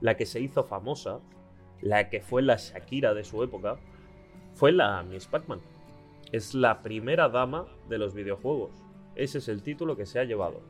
la 0.00 0.16
que 0.16 0.24
se 0.24 0.40
hizo 0.40 0.64
famosa, 0.64 1.20
la 1.82 2.08
que 2.08 2.22
fue 2.22 2.40
la 2.40 2.56
Shakira 2.56 3.12
de 3.12 3.24
su 3.24 3.42
época, 3.42 3.76
fue 4.54 4.72
la 4.72 5.02
Miss 5.02 5.26
Pac-Man. 5.26 5.60
Es 6.32 6.54
la 6.54 6.82
primera 6.82 7.28
dama 7.28 7.66
de 7.90 7.98
los 7.98 8.14
videojuegos. 8.14 8.70
Ese 9.14 9.38
es 9.38 9.48
el 9.48 9.62
título 9.62 9.96
que 9.96 10.06
se 10.06 10.18
ha 10.18 10.24
llevado. 10.24 10.62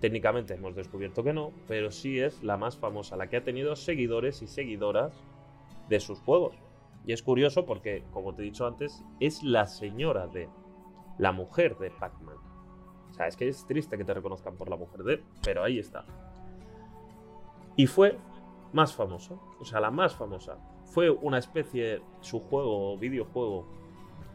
Técnicamente 0.00 0.54
hemos 0.54 0.76
descubierto 0.76 1.24
que 1.24 1.32
no, 1.32 1.52
pero 1.66 1.90
sí 1.90 2.20
es 2.20 2.42
la 2.42 2.56
más 2.56 2.76
famosa, 2.76 3.16
la 3.16 3.28
que 3.28 3.36
ha 3.36 3.44
tenido 3.44 3.74
seguidores 3.76 4.42
y 4.42 4.46
seguidoras 4.46 5.12
de 5.88 6.00
sus 6.00 6.20
juegos. 6.20 6.56
Y 7.04 7.12
es 7.12 7.22
curioso 7.22 7.66
porque, 7.66 8.04
como 8.12 8.34
te 8.34 8.42
he 8.42 8.44
dicho 8.44 8.66
antes, 8.66 9.02
es 9.18 9.42
la 9.42 9.66
señora 9.66 10.26
de, 10.26 10.48
la 11.18 11.32
mujer 11.32 11.76
de 11.78 11.90
Pac-Man. 11.90 12.36
O 13.10 13.12
sea, 13.12 13.26
es 13.26 13.36
que 13.36 13.48
es 13.48 13.66
triste 13.66 13.98
que 13.98 14.04
te 14.04 14.14
reconozcan 14.14 14.56
por 14.56 14.70
la 14.70 14.76
mujer 14.76 15.02
de, 15.02 15.22
pero 15.44 15.64
ahí 15.64 15.78
está. 15.78 16.04
Y 17.76 17.86
fue 17.86 18.16
más 18.72 18.94
famoso, 18.94 19.40
o 19.60 19.64
sea, 19.64 19.80
la 19.80 19.90
más 19.90 20.14
famosa. 20.14 20.58
Fue 20.86 21.10
una 21.10 21.38
especie, 21.38 22.00
su 22.20 22.40
juego, 22.40 22.96
videojuego 22.96 23.66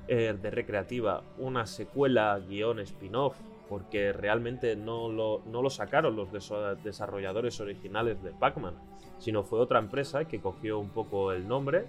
eh, 0.07 0.37
de 0.39 0.51
recreativa, 0.51 1.23
una 1.37 1.65
secuela, 1.65 2.39
guion, 2.39 2.79
spin-off, 2.79 3.39
porque 3.73 4.13
realmente 4.13 4.75
no 4.75 5.09
lo, 5.09 5.41
no 5.47 5.63
lo 5.63 5.71
sacaron 5.71 6.15
los 6.15 6.31
desarrolladores 6.83 7.59
originales 7.59 8.21
de 8.21 8.29
Pac-Man, 8.29 8.75
sino 9.17 9.41
fue 9.41 9.59
otra 9.59 9.79
empresa 9.79 10.25
que 10.25 10.39
cogió 10.39 10.77
un 10.77 10.89
poco 10.89 11.31
el 11.31 11.47
nombre 11.47 11.87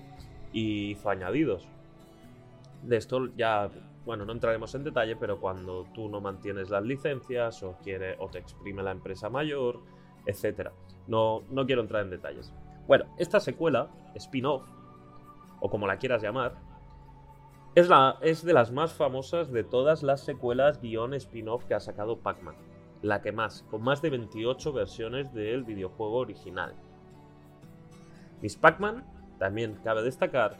y 0.50 0.92
hizo 0.92 1.10
añadidos. 1.10 1.68
De 2.84 2.96
esto 2.96 3.28
ya, 3.36 3.68
bueno, 4.06 4.24
no 4.24 4.32
entraremos 4.32 4.74
en 4.74 4.84
detalle, 4.84 5.14
pero 5.16 5.38
cuando 5.38 5.84
tú 5.92 6.08
no 6.08 6.22
mantienes 6.22 6.70
las 6.70 6.82
licencias 6.82 7.62
o, 7.62 7.76
te 7.82 8.38
exprime 8.38 8.82
la 8.82 8.92
empresa 8.92 9.28
mayor, 9.28 9.80
etc. 10.24 10.70
No, 11.06 11.42
no 11.50 11.66
quiero 11.66 11.82
entrar 11.82 12.02
en 12.02 12.08
detalles. 12.08 12.50
Bueno, 12.86 13.04
esta 13.18 13.40
secuela, 13.40 13.90
spin-off, 14.14 14.62
o 15.60 15.68
como 15.68 15.86
la 15.86 15.98
quieras 15.98 16.22
llamar, 16.22 16.54
es, 17.74 17.88
la, 17.88 18.18
de 18.20 18.52
las 18.52 18.70
más 18.70 18.92
famosas 18.92 19.50
de 19.50 19.64
todas 19.64 20.02
las 20.02 20.20
secuelas 20.20 20.80
guion 20.80 21.14
spin-off 21.14 21.64
que 21.64 21.74
ha 21.74 21.80
sacado 21.80 22.18
Pac-Man. 22.20 22.54
La 23.02 23.20
que 23.20 23.32
más, 23.32 23.64
con 23.70 23.82
más 23.82 24.00
de 24.00 24.10
28 24.10 24.72
versiones 24.72 25.32
del 25.34 25.64
videojuego 25.64 26.16
original. 26.16 26.74
Miss 28.40 28.56
Pac-Man, 28.56 29.04
también 29.38 29.74
cabe 29.82 30.02
destacar, 30.02 30.56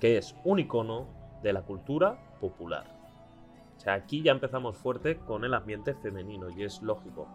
que 0.00 0.16
es 0.16 0.34
un 0.44 0.58
icono 0.58 1.06
de 1.42 1.52
la 1.52 1.62
cultura 1.62 2.18
popular. 2.40 2.84
O 3.76 3.80
sea, 3.80 3.94
aquí 3.94 4.22
ya 4.22 4.32
empezamos 4.32 4.76
fuerte 4.76 5.18
con 5.18 5.44
el 5.44 5.54
ambiente 5.54 5.94
femenino 5.94 6.48
y 6.50 6.64
es 6.64 6.82
lógico. 6.82 7.28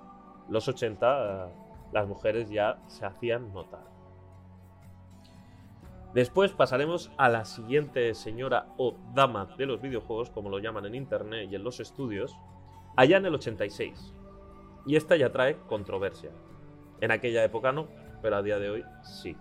Los 0.49 0.67
80 0.67 1.49
las 1.91 2.07
mujeres 2.07 2.49
ya 2.49 2.77
se 2.87 3.05
hacían 3.05 3.53
notar. 3.53 3.94
Después 6.15 6.53
pasaremos 6.53 7.11
a 7.17 7.27
la 7.27 7.43
siguiente 7.43 8.13
señora 8.15 8.67
o 8.77 8.95
dama 9.13 9.53
de 9.57 9.65
los 9.65 9.81
videojuegos, 9.81 10.29
como 10.29 10.49
lo 10.49 10.59
llaman 10.59 10.85
en 10.85 10.95
internet 10.95 11.49
y 11.51 11.55
en 11.55 11.63
los 11.65 11.81
estudios, 11.81 12.33
allá 12.95 13.17
en 13.17 13.25
el 13.25 13.35
86. 13.35 14.13
Y 14.85 14.95
esta 14.95 15.17
ya 15.17 15.33
trae 15.33 15.57
controversia. 15.67 16.31
En 17.01 17.11
aquella 17.11 17.43
época 17.43 17.73
no, 17.73 17.89
pero 18.21 18.37
a 18.37 18.41
día 18.41 18.59
de 18.59 18.69
hoy 18.69 18.85
sí. 19.03 19.35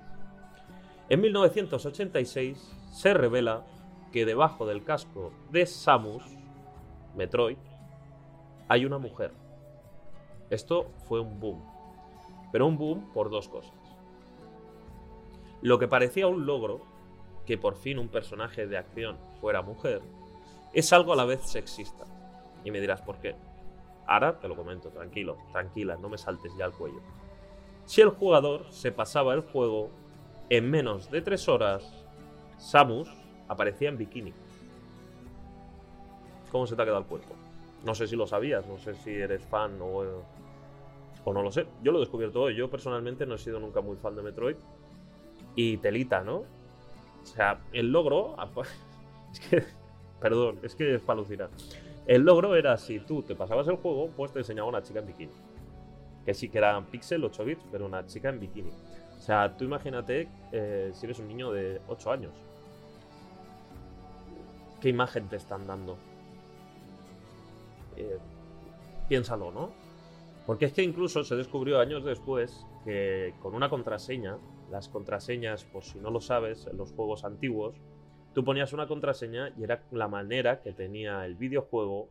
En 1.09 1.21
1986 1.21 2.59
se 2.91 3.15
revela 3.15 3.65
que 4.11 4.27
debajo 4.27 4.67
del 4.67 4.83
casco 4.83 5.33
de 5.53 5.67
Samus, 5.67 6.25
Metroid, 7.15 7.59
hay 8.69 8.85
una 8.85 8.99
mujer. 8.99 9.31
Esto 10.51 10.91
fue 11.07 11.21
un 11.21 11.39
boom. 11.39 11.65
Pero 12.51 12.67
un 12.67 12.77
boom 12.77 13.13
por 13.13 13.31
dos 13.31 13.49
cosas. 13.49 13.84
Lo 15.65 15.79
que 15.79 15.89
parecía 15.89 16.27
un 16.27 16.45
logro, 16.45 16.83
que 17.47 17.57
por 17.57 17.77
fin 17.77 17.99
un 17.99 18.09
personaje 18.09 18.67
de 18.67 18.77
acción 18.77 19.17
fuera 19.41 19.63
mujer, 19.63 20.03
es 20.75 20.93
algo 20.93 21.15
a 21.15 21.17
la 21.17 21.25
vez 21.25 21.41
sexista. 21.41 22.05
Y 22.65 22.71
me 22.71 22.83
dirás 22.83 23.01
por 23.01 23.17
qué. 23.17 23.35
Ahora 24.07 24.39
te 24.39 24.47
lo 24.47 24.57
comento, 24.57 24.91
tranquilo, 24.91 25.39
tranquila, 25.53 25.97
no 25.97 26.11
me 26.11 26.19
saltes 26.19 26.53
ya 26.59 26.67
al 26.67 26.75
cuello. 26.75 27.01
Si 27.87 28.03
el 28.03 28.11
jugador 28.11 28.71
se 28.73 28.93
pasaba 28.93 29.33
el 29.33 29.41
juego 29.41 29.89
en 30.51 30.71
menos 30.71 31.11
de 31.11 31.23
tres 31.23 31.49
horas, 31.49 32.05
Samus 32.59 33.09
aparecía 33.49 33.89
en 33.89 33.97
bikini. 33.97 34.35
¿Cómo 36.53 36.67
se 36.67 36.77
te 36.77 36.83
ha 36.83 36.85
quedado 36.85 37.01
el 37.01 37.07
cuerpo? 37.07 37.35
No 37.87 37.95
sé 37.95 38.07
si 38.07 38.17
lo 38.17 38.27
sabías, 38.27 38.67
no 38.67 38.77
sé 38.77 38.97
si 38.97 39.15
eres 39.15 39.43
fan 39.43 39.81
o, 39.81 40.05
o 41.25 41.33
no 41.33 41.41
lo 41.43 41.51
sé. 41.51 41.67
Yo 41.83 41.91
lo 41.91 42.01
he 42.01 42.01
descubierto 42.01 42.43
hoy. 42.43 42.55
Yo 42.55 42.69
personalmente 42.69 43.25
no 43.25 43.37
he 43.37 43.39
sido 43.39 43.59
nunca 43.61 43.81
muy 43.81 43.97
fan 43.97 44.15
de 44.15 44.23
Metroid. 44.23 44.57
Y 45.57 45.77
telita, 45.79 46.23
¿no? 46.23 46.39
O 47.23 47.27
sea, 47.27 47.61
el 47.73 47.91
logro. 47.91 48.37
Es 49.33 49.41
que. 49.41 49.65
Perdón, 50.21 50.61
es 50.63 50.75
que 50.75 50.95
es 50.95 51.03
para 51.03 51.19
alucinar. 51.19 51.51
El 52.07 52.23
logro 52.23 52.55
era 52.55 52.77
si 52.77 53.01
tú 53.01 53.23
te 53.23 53.35
pasabas 53.35 53.67
el 53.69 53.77
juego, 53.77 54.11
pues 54.17 54.33
te 54.33 54.39
enseñaba 54.39 54.69
una 54.69 54.83
chica 54.83 55.01
en 55.01 55.07
bikini. 55.07 55.33
Que 56.25 56.35
sí 56.35 56.49
que 56.49 56.59
era 56.59 56.81
pixel 56.81 57.25
8 57.25 57.45
bits, 57.45 57.65
pero 57.71 57.87
una 57.87 58.07
chica 58.07 58.29
en 58.29 58.41
bikini. 58.41 58.71
O 59.19 59.21
sea, 59.21 59.57
tú 59.57 59.65
imagínate 59.65 60.29
eh, 60.53 60.93
si 60.95 61.07
eres 61.07 61.19
un 61.19 61.29
niño 61.29 61.51
de 61.51 61.81
8 61.89 62.13
años. 62.13 62.33
¿Qué 64.81 64.91
imagen 64.91 65.29
te 65.29 65.37
están 65.37 65.67
dando? 65.67 65.97
Eh, 67.97 68.19
piénsalo, 69.09 69.51
¿no? 69.51 69.71
Porque 70.47 70.67
es 70.67 70.73
que 70.73 70.83
incluso 70.83 71.25
se 71.25 71.37
descubrió 71.37 71.81
años 71.81 72.05
después 72.05 72.67
que 72.85 73.35
con 73.41 73.55
una 73.55 73.71
contraseña, 73.71 74.37
las 74.75 74.89
contraseñas, 74.89 75.65
por 75.65 75.85
si 75.85 75.99
no 76.01 76.11
lo 76.11 76.21
sabes, 76.21 76.67
en 76.67 76.77
los 76.77 76.93
juegos 76.93 77.25
antiguos, 77.25 77.77
tú 78.35 78.45
ponías 78.45 78.73
una 78.73 78.89
contraseña 78.89 79.53
y 79.57 79.63
era 79.63 79.85
la 79.93 80.09
manera 80.09 80.63
que 80.63 80.73
tenía 80.73 81.25
el 81.25 81.37
videojuego 81.37 82.11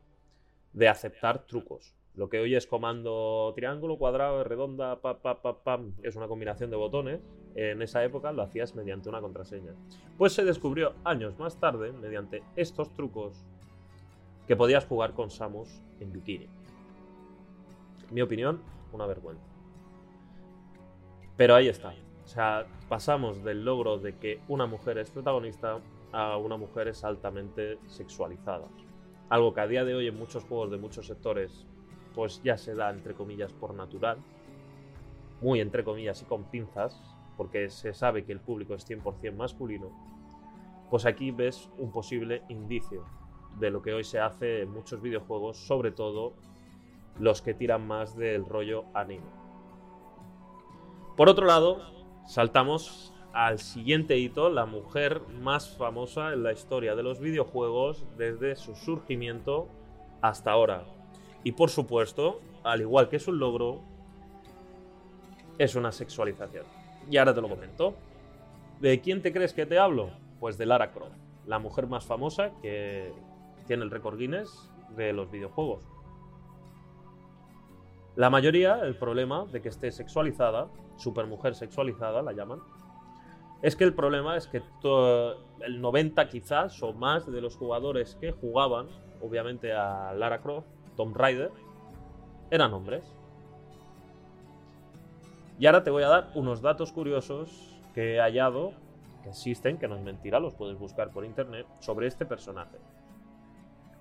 de 0.72 0.88
aceptar 0.88 1.46
trucos. 1.46 1.94
Lo 2.16 2.30
que 2.30 2.40
hoy 2.40 2.56
es 2.56 2.66
comando 2.66 3.52
triángulo, 3.56 3.98
cuadrado, 3.98 4.44
redonda, 4.46 5.02
pa, 5.02 5.20
pa, 5.22 5.42
pa, 5.42 5.62
pam, 5.64 5.94
es 6.04 6.16
una 6.16 6.28
combinación 6.28 6.70
de 6.70 6.78
botones. 6.78 7.20
En 7.56 7.82
esa 7.82 8.04
época 8.04 8.32
lo 8.32 8.44
hacías 8.44 8.76
mediante 8.76 9.10
una 9.10 9.20
contraseña. 9.20 9.74
Pues 10.18 10.32
se 10.32 10.46
descubrió 10.46 10.94
años 11.04 11.38
más 11.38 11.60
tarde, 11.60 11.92
mediante 11.92 12.44
estos 12.56 12.94
trucos, 12.94 13.46
que 14.48 14.56
podías 14.56 14.86
jugar 14.86 15.14
con 15.14 15.32
Samus 15.32 15.82
en 16.00 16.14
bikini. 16.14 16.48
Mi 18.12 18.22
opinión, 18.22 18.62
una 18.94 19.06
vergüenza. 19.06 19.50
Pero 21.36 21.56
ahí 21.56 21.68
está. 21.68 21.94
O 22.24 22.28
sea, 22.28 22.66
pasamos 22.88 23.44
del 23.44 23.66
logro 23.66 23.98
de 23.98 24.16
que 24.16 24.40
una 24.48 24.66
mujer 24.66 24.98
es 24.98 25.12
protagonista 25.12 25.80
a 26.12 26.38
una 26.38 26.58
mujer 26.58 26.88
es 26.88 27.04
altamente 27.04 27.80
sexualizada. 27.88 28.68
Algo 29.30 29.54
que 29.54 29.62
a 29.62 29.68
día 29.68 29.84
de 29.84 29.96
hoy 29.96 30.08
en 30.08 30.18
muchos 30.18 30.44
juegos 30.46 30.72
de 30.72 30.78
muchos 30.78 31.08
sectores 31.08 31.66
pues 32.14 32.42
ya 32.44 32.58
se 32.58 32.76
da 32.76 32.92
entre 32.92 33.14
comillas 33.16 33.52
por 33.54 33.74
natural, 33.74 34.18
muy 35.42 35.60
entre 35.60 35.84
comillas 35.84 36.22
y 36.22 36.26
con 36.26 36.44
pinzas, 36.46 37.02
porque 37.38 37.70
se 37.70 37.94
sabe 37.94 38.24
que 38.24 38.32
el 38.32 38.40
público 38.40 38.76
es 38.76 38.88
100% 38.88 39.36
masculino, 39.36 39.90
pues 40.90 41.06
aquí 41.06 41.32
ves 41.32 41.70
un 41.78 41.92
posible 41.92 42.44
indicio 42.50 43.04
de 43.60 43.72
lo 43.72 43.82
que 43.82 43.94
hoy 43.94 44.04
se 44.04 44.20
hace 44.20 44.62
en 44.62 44.72
muchos 44.72 45.02
videojuegos, 45.02 45.58
sobre 45.58 45.92
todo 45.92 46.34
los 47.20 47.42
que 47.42 47.54
tiran 47.54 47.88
más 47.88 48.16
del 48.16 48.46
rollo 48.46 48.86
anime. 48.94 49.26
Por 51.18 51.30
otro 51.30 51.46
lado, 51.46 51.82
saltamos 52.26 53.14
al 53.34 53.60
siguiente 53.60 54.18
hito, 54.18 54.50
la 54.50 54.66
mujer 54.66 55.22
más 55.42 55.76
famosa 55.76 56.34
en 56.34 56.44
la 56.44 56.54
historia 56.54 56.96
de 56.96 57.04
los 57.04 57.20
videojuegos 57.20 58.06
desde 58.18 58.56
su 58.56 58.76
surgimiento 58.76 59.68
hasta 60.22 60.52
ahora. 60.52 60.84
Y 61.44 61.54
por 61.54 61.70
supuesto, 61.70 62.42
al 62.64 62.82
igual 62.82 63.10
que 63.10 63.18
es 63.18 63.28
un 63.28 63.40
logro, 63.40 63.82
es 65.58 65.76
una 65.76 65.92
sexualización. 65.92 66.66
Y 67.10 67.18
ahora 67.18 67.34
te 67.34 67.42
lo 67.42 67.50
comento. 67.50 67.96
¿De 68.80 69.02
quién 69.02 69.22
te 69.22 69.34
crees 69.34 69.54
que 69.54 69.66
te 69.66 69.80
hablo? 69.80 70.12
Pues 70.40 70.58
de 70.58 70.66
Lara 70.66 70.92
Croft, 70.92 71.16
la 71.48 71.60
mujer 71.60 71.88
más 71.88 72.06
famosa 72.06 72.52
que 72.62 73.12
tiene 73.66 73.84
el 73.84 73.92
récord 73.92 74.18
Guinness 74.18 74.70
de 74.96 75.14
los 75.14 75.32
videojuegos. 75.32 75.84
La 78.16 78.30
mayoría, 78.30 78.80
el 78.84 78.96
problema 78.96 79.46
de 79.46 79.62
que 79.62 79.70
esté 79.70 79.92
sexualizada, 79.92 80.68
supermujer 80.98 81.56
sexualizada 81.56 82.22
la 82.22 82.34
llaman, 82.34 82.60
es 83.62 83.78
que 83.78 83.86
el 83.86 83.94
problema 83.94 84.36
es 84.36 84.48
que 84.48 84.62
el 85.62 85.82
90 85.82 86.28
quizás 86.28 86.84
o 86.84 86.94
más 86.94 87.32
de 87.32 87.40
los 87.40 87.56
jugadores 87.56 88.18
que 88.20 88.34
jugaban, 88.34 88.88
obviamente 89.22 89.72
a 89.72 90.14
Lara 90.14 90.42
Croft, 90.42 90.68
Tomb 90.98 91.16
Raider, 91.16 91.50
eran 92.52 92.74
hombres. 92.74 93.06
Y 95.60 95.66
ahora 95.66 95.84
te 95.84 95.92
voy 95.92 96.04
a 96.04 96.10
dar 96.10 96.32
unos 96.36 96.62
datos 96.62 96.92
curiosos 96.92 97.80
que 97.94 98.16
he 98.16 98.20
hallado, 98.20 98.74
que 99.24 99.30
existen, 99.30 99.78
que 99.78 99.88
no 99.88 99.96
es 99.96 100.02
mentira, 100.02 100.42
los 100.42 100.56
puedes 100.56 100.78
buscar 100.78 101.12
por 101.12 101.24
internet, 101.24 101.66
sobre 101.80 102.08
este 102.08 102.26
personaje. 102.26 102.78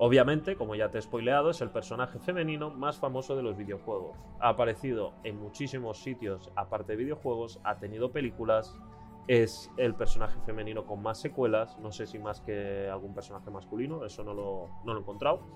Obviamente, 0.04 0.56
como 0.56 0.74
ya 0.74 0.90
te 0.90 0.98
he 0.98 1.00
spoileado, 1.00 1.50
es 1.50 1.60
el 1.60 1.70
personaje 1.70 2.18
femenino 2.18 2.70
más 2.70 2.98
famoso 2.98 3.36
de 3.36 3.44
los 3.44 3.56
videojuegos. 3.56 4.18
Ha 4.40 4.48
aparecido 4.48 5.12
en 5.22 5.40
muchísimos 5.40 5.98
sitios 6.02 6.50
aparte 6.56 6.96
de 6.96 7.04
videojuegos, 7.04 7.60
ha 7.62 7.76
tenido 7.76 8.10
películas, 8.10 8.76
es 9.28 9.70
el 9.76 9.94
personaje 9.94 10.40
femenino 10.44 10.86
con 10.86 11.02
más 11.02 11.20
secuelas, 11.20 11.78
no 11.78 11.92
sé 11.92 12.08
si 12.08 12.18
más 12.18 12.40
que 12.40 12.88
algún 12.90 13.14
personaje 13.14 13.48
masculino, 13.52 14.04
eso 14.04 14.24
no 14.24 14.34
lo, 14.34 14.70
no 14.84 14.92
lo 14.92 14.98
he 14.98 15.02
encontrado. 15.02 15.46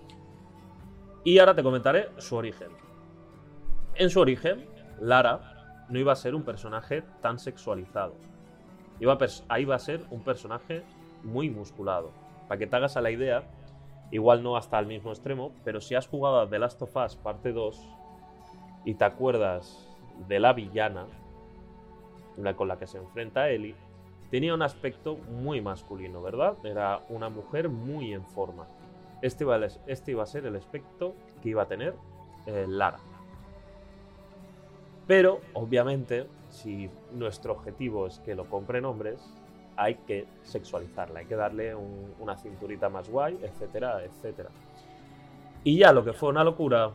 Y 1.24 1.40
ahora 1.40 1.56
te 1.56 1.64
comentaré 1.64 2.10
su 2.18 2.36
origen. 2.36 2.68
En 3.96 4.10
su 4.10 4.20
origen, 4.20 4.64
Lara 5.00 5.86
no 5.88 5.98
iba 5.98 6.12
a 6.12 6.14
ser 6.14 6.36
un 6.36 6.44
personaje 6.44 7.02
tan 7.20 7.40
sexualizado. 7.40 8.14
Iba 9.00 9.18
ahí 9.48 9.64
va 9.64 9.74
a 9.74 9.80
ser 9.80 10.06
un 10.08 10.22
personaje 10.22 10.84
muy 11.24 11.50
musculado. 11.50 12.12
Para 12.46 12.60
que 12.60 12.68
te 12.68 12.76
hagas 12.76 12.96
a 12.96 13.00
la 13.00 13.10
idea, 13.10 13.42
igual 14.10 14.42
no 14.42 14.56
hasta 14.56 14.78
el 14.78 14.86
mismo 14.86 15.10
extremo, 15.10 15.52
pero 15.64 15.80
si 15.80 15.94
has 15.94 16.06
jugado 16.06 16.40
a 16.40 16.48
The 16.48 16.58
Last 16.58 16.80
of 16.82 16.96
Us 16.96 17.16
parte 17.16 17.52
2 17.52 17.80
y 18.84 18.94
te 18.94 19.04
acuerdas 19.04 19.88
de 20.28 20.40
la 20.40 20.52
villana 20.52 21.06
la 22.36 22.54
con 22.54 22.68
la 22.68 22.78
que 22.78 22.86
se 22.86 22.98
enfrenta 22.98 23.48
Ellie, 23.48 23.74
tenía 24.30 24.54
un 24.54 24.62
aspecto 24.62 25.16
muy 25.16 25.60
masculino, 25.60 26.22
¿verdad? 26.22 26.56
Era 26.64 27.02
una 27.08 27.28
mujer 27.28 27.68
muy 27.68 28.12
en 28.12 28.24
forma. 28.24 28.66
Este 29.22 29.44
iba, 29.44 29.56
a, 29.56 29.68
este 29.86 30.10
iba 30.10 30.22
a 30.22 30.26
ser 30.26 30.46
el 30.46 30.56
aspecto 30.56 31.14
que 31.42 31.50
iba 31.50 31.62
a 31.62 31.66
tener 31.66 31.94
eh, 32.46 32.66
Lara. 32.68 32.98
Pero, 35.06 35.40
obviamente, 35.54 36.26
si 36.50 36.90
nuestro 37.12 37.52
objetivo 37.52 38.06
es 38.06 38.18
que 38.20 38.34
lo 38.34 38.46
compren 38.46 38.84
hombres, 38.84 39.20
hay 39.76 39.96
que 40.06 40.26
sexualizarla, 40.42 41.20
hay 41.20 41.26
que 41.26 41.36
darle 41.36 41.74
una 41.74 42.36
cinturita 42.36 42.88
más 42.88 43.08
guay, 43.08 43.38
etcétera, 43.42 44.02
etcétera. 44.04 44.50
Y 45.64 45.78
ya 45.78 45.92
lo 45.92 46.04
que 46.04 46.12
fue 46.12 46.30
una 46.30 46.44
locura 46.44 46.90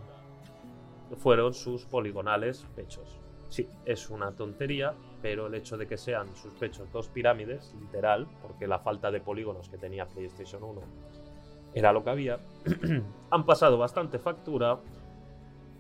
fueron 1.17 1.53
sus 1.53 1.85
poligonales 1.85 2.65
pechos. 2.75 3.19
Sí, 3.49 3.67
es 3.85 4.09
una 4.09 4.31
tontería, 4.31 4.93
pero 5.21 5.47
el 5.47 5.55
hecho 5.55 5.77
de 5.77 5.85
que 5.85 5.97
sean 5.97 6.33
sus 6.35 6.53
pechos 6.53 6.89
dos 6.91 7.09
pirámides, 7.09 7.75
literal, 7.79 8.27
porque 8.41 8.65
la 8.65 8.79
falta 8.79 9.11
de 9.11 9.19
polígonos 9.19 9.67
que 9.67 9.77
tenía 9.77 10.05
PlayStation 10.05 10.63
1 10.63 10.81
era 11.73 11.91
lo 11.91 12.03
que 12.03 12.09
había, 12.09 12.39
han 13.29 13.45
pasado 13.45 13.77
bastante 13.77 14.19
factura 14.19 14.79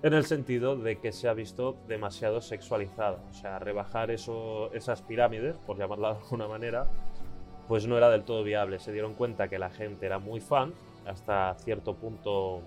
en 0.03 0.13
el 0.13 0.25
sentido 0.25 0.75
de 0.75 0.97
que 0.99 1.11
se 1.11 1.27
ha 1.27 1.33
visto 1.33 1.77
demasiado 1.87 2.41
sexualizada. 2.41 3.23
O 3.29 3.33
sea, 3.33 3.59
rebajar 3.59 4.09
esas 4.09 5.01
pirámides, 5.03 5.57
por 5.57 5.77
llamarla 5.77 6.13
de 6.13 6.19
alguna 6.19 6.47
manera, 6.47 6.87
pues 7.67 7.87
no 7.87 7.97
era 7.97 8.09
del 8.09 8.23
todo 8.23 8.43
viable. 8.43 8.79
Se 8.79 8.91
dieron 8.91 9.13
cuenta 9.13 9.47
que 9.47 9.59
la 9.59 9.69
gente 9.69 10.05
era 10.05 10.19
muy 10.19 10.39
fan, 10.39 10.73
hasta 11.05 11.53
cierto 11.59 11.95
punto 11.95 12.61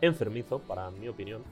enfermizo, 0.00 0.58
para 0.60 0.90
mi 0.90 1.08
opinión. 1.08 1.42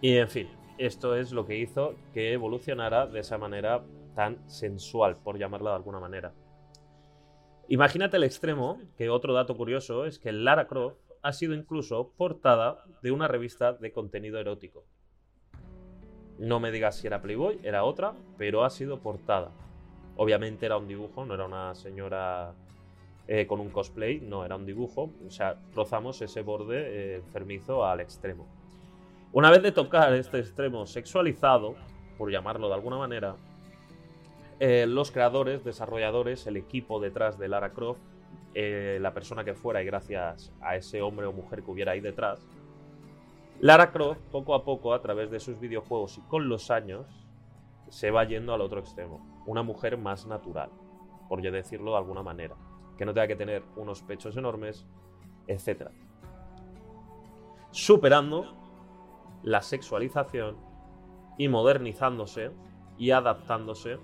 Y 0.00 0.16
en 0.16 0.28
fin, 0.28 0.48
esto 0.76 1.16
es 1.16 1.32
lo 1.32 1.46
que 1.46 1.56
hizo 1.56 1.94
que 2.12 2.32
evolucionara 2.32 3.06
de 3.06 3.20
esa 3.20 3.38
manera 3.38 3.82
tan 4.14 4.38
sensual, 4.48 5.16
por 5.16 5.38
llamarla 5.38 5.70
de 5.70 5.76
alguna 5.76 6.00
manera. 6.00 6.32
Imagínate 7.68 8.16
el 8.16 8.24
extremo, 8.24 8.80
que 8.96 9.10
otro 9.10 9.32
dato 9.34 9.56
curioso 9.56 10.04
es 10.04 10.18
que 10.18 10.32
Lara 10.32 10.66
Croft 10.66 10.96
ha 11.22 11.32
sido 11.32 11.54
incluso 11.54 12.12
portada 12.16 12.84
de 13.02 13.10
una 13.10 13.28
revista 13.28 13.72
de 13.72 13.92
contenido 13.92 14.38
erótico. 14.38 14.84
No 16.38 16.60
me 16.60 16.70
digas 16.70 16.96
si 16.96 17.06
era 17.06 17.20
Playboy, 17.20 17.58
era 17.62 17.84
otra, 17.84 18.14
pero 18.36 18.64
ha 18.64 18.70
sido 18.70 19.00
portada. 19.00 19.50
Obviamente 20.16 20.66
era 20.66 20.76
un 20.76 20.88
dibujo, 20.88 21.24
no 21.24 21.34
era 21.34 21.46
una 21.46 21.74
señora 21.74 22.54
eh, 23.26 23.46
con 23.46 23.60
un 23.60 23.70
cosplay, 23.70 24.20
no, 24.20 24.44
era 24.44 24.56
un 24.56 24.64
dibujo. 24.64 25.10
O 25.26 25.30
sea, 25.30 25.60
rozamos 25.74 26.20
ese 26.22 26.42
borde 26.42 26.76
eh, 26.78 27.16
enfermizo 27.16 27.84
al 27.84 28.00
extremo. 28.00 28.46
Una 29.32 29.50
vez 29.50 29.62
de 29.62 29.72
tocar 29.72 30.14
este 30.14 30.38
extremo 30.38 30.86
sexualizado, 30.86 31.74
por 32.16 32.30
llamarlo 32.30 32.68
de 32.68 32.74
alguna 32.74 32.98
manera, 32.98 33.36
eh, 34.60 34.86
los 34.88 35.10
creadores, 35.10 35.62
desarrolladores, 35.64 36.46
el 36.46 36.56
equipo 36.56 36.98
detrás 36.98 37.38
de 37.38 37.48
Lara 37.48 37.72
Croft, 37.72 38.00
eh, 38.54 38.98
la 39.00 39.12
persona 39.12 39.44
que 39.44 39.54
fuera 39.54 39.82
y 39.82 39.86
gracias 39.86 40.52
a 40.60 40.76
ese 40.76 41.02
hombre 41.02 41.26
o 41.26 41.32
mujer 41.32 41.62
que 41.62 41.70
hubiera 41.70 41.92
ahí 41.92 42.00
detrás, 42.00 42.46
Lara 43.60 43.90
Croft 43.90 44.20
poco 44.30 44.54
a 44.54 44.64
poco 44.64 44.94
a 44.94 45.02
través 45.02 45.30
de 45.30 45.40
sus 45.40 45.58
videojuegos 45.58 46.18
y 46.18 46.20
con 46.22 46.48
los 46.48 46.70
años 46.70 47.06
se 47.88 48.10
va 48.10 48.24
yendo 48.24 48.54
al 48.54 48.60
otro 48.60 48.80
extremo, 48.80 49.42
una 49.46 49.62
mujer 49.62 49.96
más 49.98 50.26
natural, 50.26 50.70
por 51.28 51.42
decirlo 51.42 51.92
de 51.92 51.96
alguna 51.98 52.22
manera, 52.22 52.54
que 52.96 53.04
no 53.04 53.12
tenga 53.12 53.26
que 53.26 53.36
tener 53.36 53.62
unos 53.76 54.02
pechos 54.02 54.36
enormes, 54.36 54.86
etc. 55.46 55.88
Superando 57.70 58.54
la 59.42 59.62
sexualización 59.62 60.56
y 61.36 61.48
modernizándose 61.48 62.50
y 62.98 63.10
adaptándose 63.10 63.98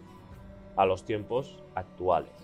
a 0.77 0.87
los 0.87 1.05
tiempos 1.05 1.63
actuales. 1.75 2.44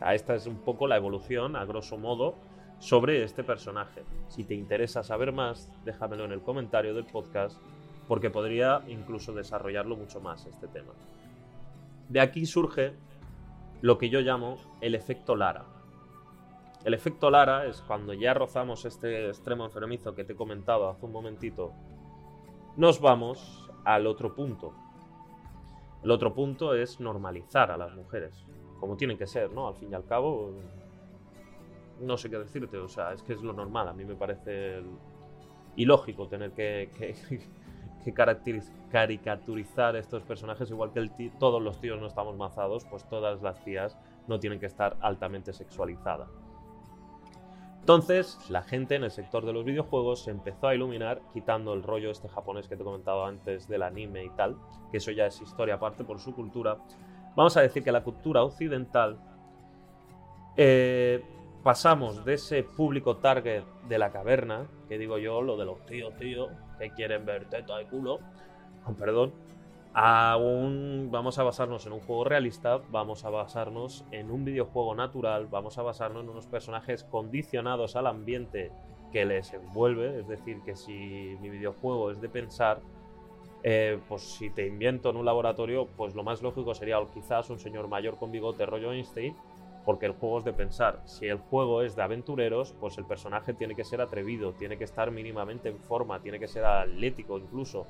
Esta 0.00 0.34
es 0.34 0.46
un 0.46 0.56
poco 0.56 0.86
la 0.86 0.96
evolución, 0.96 1.56
a 1.56 1.64
grosso 1.64 1.98
modo, 1.98 2.34
sobre 2.78 3.22
este 3.22 3.44
personaje. 3.44 4.02
Si 4.28 4.44
te 4.44 4.54
interesa 4.54 5.02
saber 5.02 5.32
más, 5.32 5.70
déjamelo 5.84 6.24
en 6.24 6.32
el 6.32 6.40
comentario 6.40 6.94
del 6.94 7.04
podcast, 7.04 7.60
porque 8.08 8.30
podría 8.30 8.82
incluso 8.88 9.32
desarrollarlo 9.34 9.96
mucho 9.96 10.20
más 10.20 10.46
este 10.46 10.66
tema. 10.68 10.92
De 12.08 12.20
aquí 12.20 12.46
surge 12.46 12.94
lo 13.82 13.98
que 13.98 14.08
yo 14.08 14.20
llamo 14.20 14.56
el 14.80 14.94
efecto 14.94 15.36
Lara. 15.36 15.64
El 16.84 16.94
efecto 16.94 17.30
Lara 17.30 17.66
es 17.66 17.82
cuando 17.82 18.14
ya 18.14 18.32
rozamos 18.32 18.86
este 18.86 19.28
extremo 19.28 19.66
enfermizo 19.66 20.14
que 20.14 20.24
te 20.24 20.32
he 20.32 20.36
comentado 20.36 20.88
hace 20.88 21.04
un 21.04 21.12
momentito, 21.12 21.72
nos 22.76 23.00
vamos 23.00 23.70
al 23.84 24.06
otro 24.06 24.34
punto, 24.34 24.72
el 26.02 26.10
otro 26.10 26.32
punto 26.32 26.74
es 26.74 26.98
normalizar 26.98 27.70
a 27.70 27.76
las 27.76 27.94
mujeres, 27.94 28.46
como 28.80 28.96
tienen 28.96 29.18
que 29.18 29.26
ser, 29.26 29.52
¿no? 29.52 29.68
Al 29.68 29.74
fin 29.74 29.90
y 29.92 29.94
al 29.94 30.04
cabo, 30.04 30.52
no 32.00 32.16
sé 32.16 32.30
qué 32.30 32.38
decirte, 32.38 32.78
o 32.78 32.88
sea, 32.88 33.12
es 33.12 33.22
que 33.22 33.34
es 33.34 33.42
lo 33.42 33.52
normal, 33.52 33.88
a 33.88 33.92
mí 33.92 34.04
me 34.04 34.14
parece 34.14 34.82
ilógico 35.76 36.26
tener 36.26 36.52
que, 36.52 36.90
que, 36.96 37.14
caricaturizar 38.90 39.94
estos 39.96 40.22
personajes, 40.22 40.70
igual 40.70 40.92
que 40.92 41.30
todos 41.38 41.62
los 41.62 41.80
tíos 41.80 42.00
no 42.00 42.06
estamos 42.06 42.36
mazados, 42.36 42.84
pues 42.86 43.06
todas 43.08 43.42
las 43.42 43.62
tías 43.62 43.96
no 44.26 44.40
tienen 44.40 44.58
que 44.58 44.66
estar 44.66 44.96
altamente 45.00 45.52
sexualizadas. 45.52 46.30
Entonces, 47.80 48.38
la 48.50 48.62
gente 48.62 48.94
en 48.94 49.04
el 49.04 49.10
sector 49.10 49.44
de 49.44 49.52
los 49.52 49.64
videojuegos 49.64 50.22
se 50.24 50.30
empezó 50.30 50.68
a 50.68 50.74
iluminar 50.74 51.22
quitando 51.32 51.72
el 51.72 51.82
rollo 51.82 52.10
este 52.10 52.28
japonés 52.28 52.68
que 52.68 52.76
te 52.76 52.82
he 52.82 52.84
comentado 52.84 53.24
antes 53.24 53.66
del 53.68 53.82
anime 53.82 54.24
y 54.24 54.30
tal, 54.30 54.56
que 54.90 54.98
eso 54.98 55.10
ya 55.10 55.26
es 55.26 55.40
historia 55.40 55.74
aparte 55.74 56.04
por 56.04 56.20
su 56.20 56.34
cultura. 56.34 56.78
Vamos 57.36 57.56
a 57.56 57.62
decir 57.62 57.82
que 57.82 57.92
la 57.92 58.02
cultura 58.02 58.42
occidental 58.42 59.18
eh, 60.56 61.24
pasamos 61.62 62.24
de 62.24 62.34
ese 62.34 62.62
público 62.62 63.16
target 63.16 63.64
de 63.88 63.98
la 63.98 64.10
caverna, 64.10 64.66
que 64.88 64.98
digo 64.98 65.18
yo, 65.18 65.42
lo 65.42 65.56
de 65.56 65.64
los 65.64 65.84
tíos, 65.86 66.16
tíos, 66.16 66.50
que 66.78 66.90
quieren 66.90 67.24
ver 67.24 67.48
teta 67.48 67.80
y 67.80 67.86
culo, 67.86 68.18
con 68.84 68.94
perdón, 68.94 69.32
Aún 69.92 71.08
vamos 71.10 71.40
a 71.40 71.42
basarnos 71.42 71.84
en 71.86 71.92
un 71.92 72.00
juego 72.00 72.22
realista, 72.22 72.80
vamos 72.90 73.24
a 73.24 73.30
basarnos 73.30 74.04
en 74.12 74.30
un 74.30 74.44
videojuego 74.44 74.94
natural, 74.94 75.48
vamos 75.48 75.78
a 75.78 75.82
basarnos 75.82 76.22
en 76.22 76.28
unos 76.28 76.46
personajes 76.46 77.02
condicionados 77.02 77.96
al 77.96 78.06
ambiente 78.06 78.70
que 79.10 79.24
les 79.24 79.52
envuelve, 79.52 80.20
es 80.20 80.28
decir, 80.28 80.60
que 80.64 80.76
si 80.76 81.36
mi 81.40 81.50
videojuego 81.50 82.12
es 82.12 82.20
de 82.20 82.28
pensar, 82.28 82.78
eh, 83.62 83.98
pues 84.08 84.22
si 84.22 84.50
te 84.50 84.66
invento 84.66 85.10
en 85.10 85.16
un 85.16 85.24
laboratorio, 85.24 85.86
pues 85.96 86.14
lo 86.14 86.22
más 86.22 86.42
lógico 86.42 86.74
sería 86.74 86.98
quizás 87.12 87.50
un 87.50 87.58
señor 87.58 87.88
mayor 87.88 88.16
con 88.16 88.32
bigote 88.32 88.64
rollo 88.64 88.92
Einstein, 88.92 89.36
porque 89.84 90.06
el 90.06 90.12
juego 90.12 90.38
es 90.38 90.44
de 90.44 90.52
pensar. 90.52 91.02
Si 91.04 91.26
el 91.26 91.38
juego 91.38 91.82
es 91.82 91.96
de 91.96 92.02
aventureros, 92.02 92.74
pues 92.80 92.96
el 92.98 93.04
personaje 93.04 93.52
tiene 93.54 93.74
que 93.74 93.84
ser 93.84 94.00
atrevido, 94.00 94.52
tiene 94.52 94.78
que 94.78 94.84
estar 94.84 95.10
mínimamente 95.10 95.68
en 95.68 95.78
forma, 95.78 96.20
tiene 96.20 96.38
que 96.38 96.48
ser 96.48 96.64
atlético 96.64 97.38
incluso, 97.38 97.86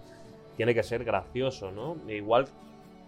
tiene 0.56 0.74
que 0.74 0.82
ser 0.82 1.04
gracioso, 1.04 1.70
¿no? 1.70 1.96
E 2.08 2.16
igual, 2.16 2.46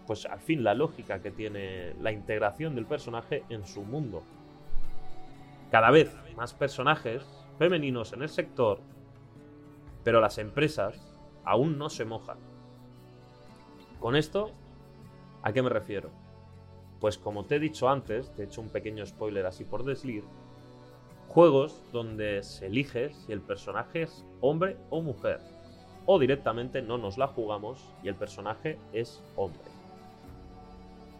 pues 0.07 0.27
al 0.27 0.41
fin 0.41 0.63
la 0.63 0.75
lógica 0.75 1.21
que 1.21 1.31
tiene 1.31 1.95
la 2.01 2.13
integración 2.13 2.75
del 2.75 2.87
personaje 2.87 3.45
en 3.49 3.67
su 3.67 3.83
mundo. 3.83 4.23
Cada 5.71 5.91
vez 5.91 6.15
más 6.37 6.55
personajes 6.55 7.25
femeninos 7.59 8.13
en 8.13 8.23
el 8.23 8.29
sector, 8.29 8.81
pero 10.05 10.21
las 10.21 10.39
empresas 10.39 11.19
aún 11.45 11.79
no 11.79 11.89
se 11.89 12.05
mojan. 12.05 12.52
Con 14.03 14.17
esto, 14.17 14.51
¿a 15.45 15.53
qué 15.53 15.63
me 15.63 15.69
refiero? 15.69 16.11
Pues 16.99 17.19
como 17.19 17.45
te 17.45 17.55
he 17.55 17.61
dicho 17.61 17.89
antes, 17.89 18.33
te 18.33 18.43
he 18.43 18.47
hecho 18.47 18.61
un 18.61 18.69
pequeño 18.69 19.07
spoiler 19.07 19.47
así 19.47 19.63
por 19.63 19.85
deslir, 19.85 20.25
juegos 21.29 21.81
donde 21.93 22.43
se 22.43 22.67
elige 22.67 23.15
si 23.15 23.31
el 23.31 23.41
personaje 23.41 24.03
es 24.03 24.27
hombre 24.41 24.77
o 24.91 25.03
mujer, 25.03 25.39
o 26.05 26.19
directamente 26.19 26.83
no 26.83 26.99
nos 26.99 27.17
la 27.17 27.29
jugamos 27.29 27.79
y 28.03 28.09
el 28.09 28.17
personaje 28.17 28.77
es 28.93 29.23
hombre. 29.37 29.63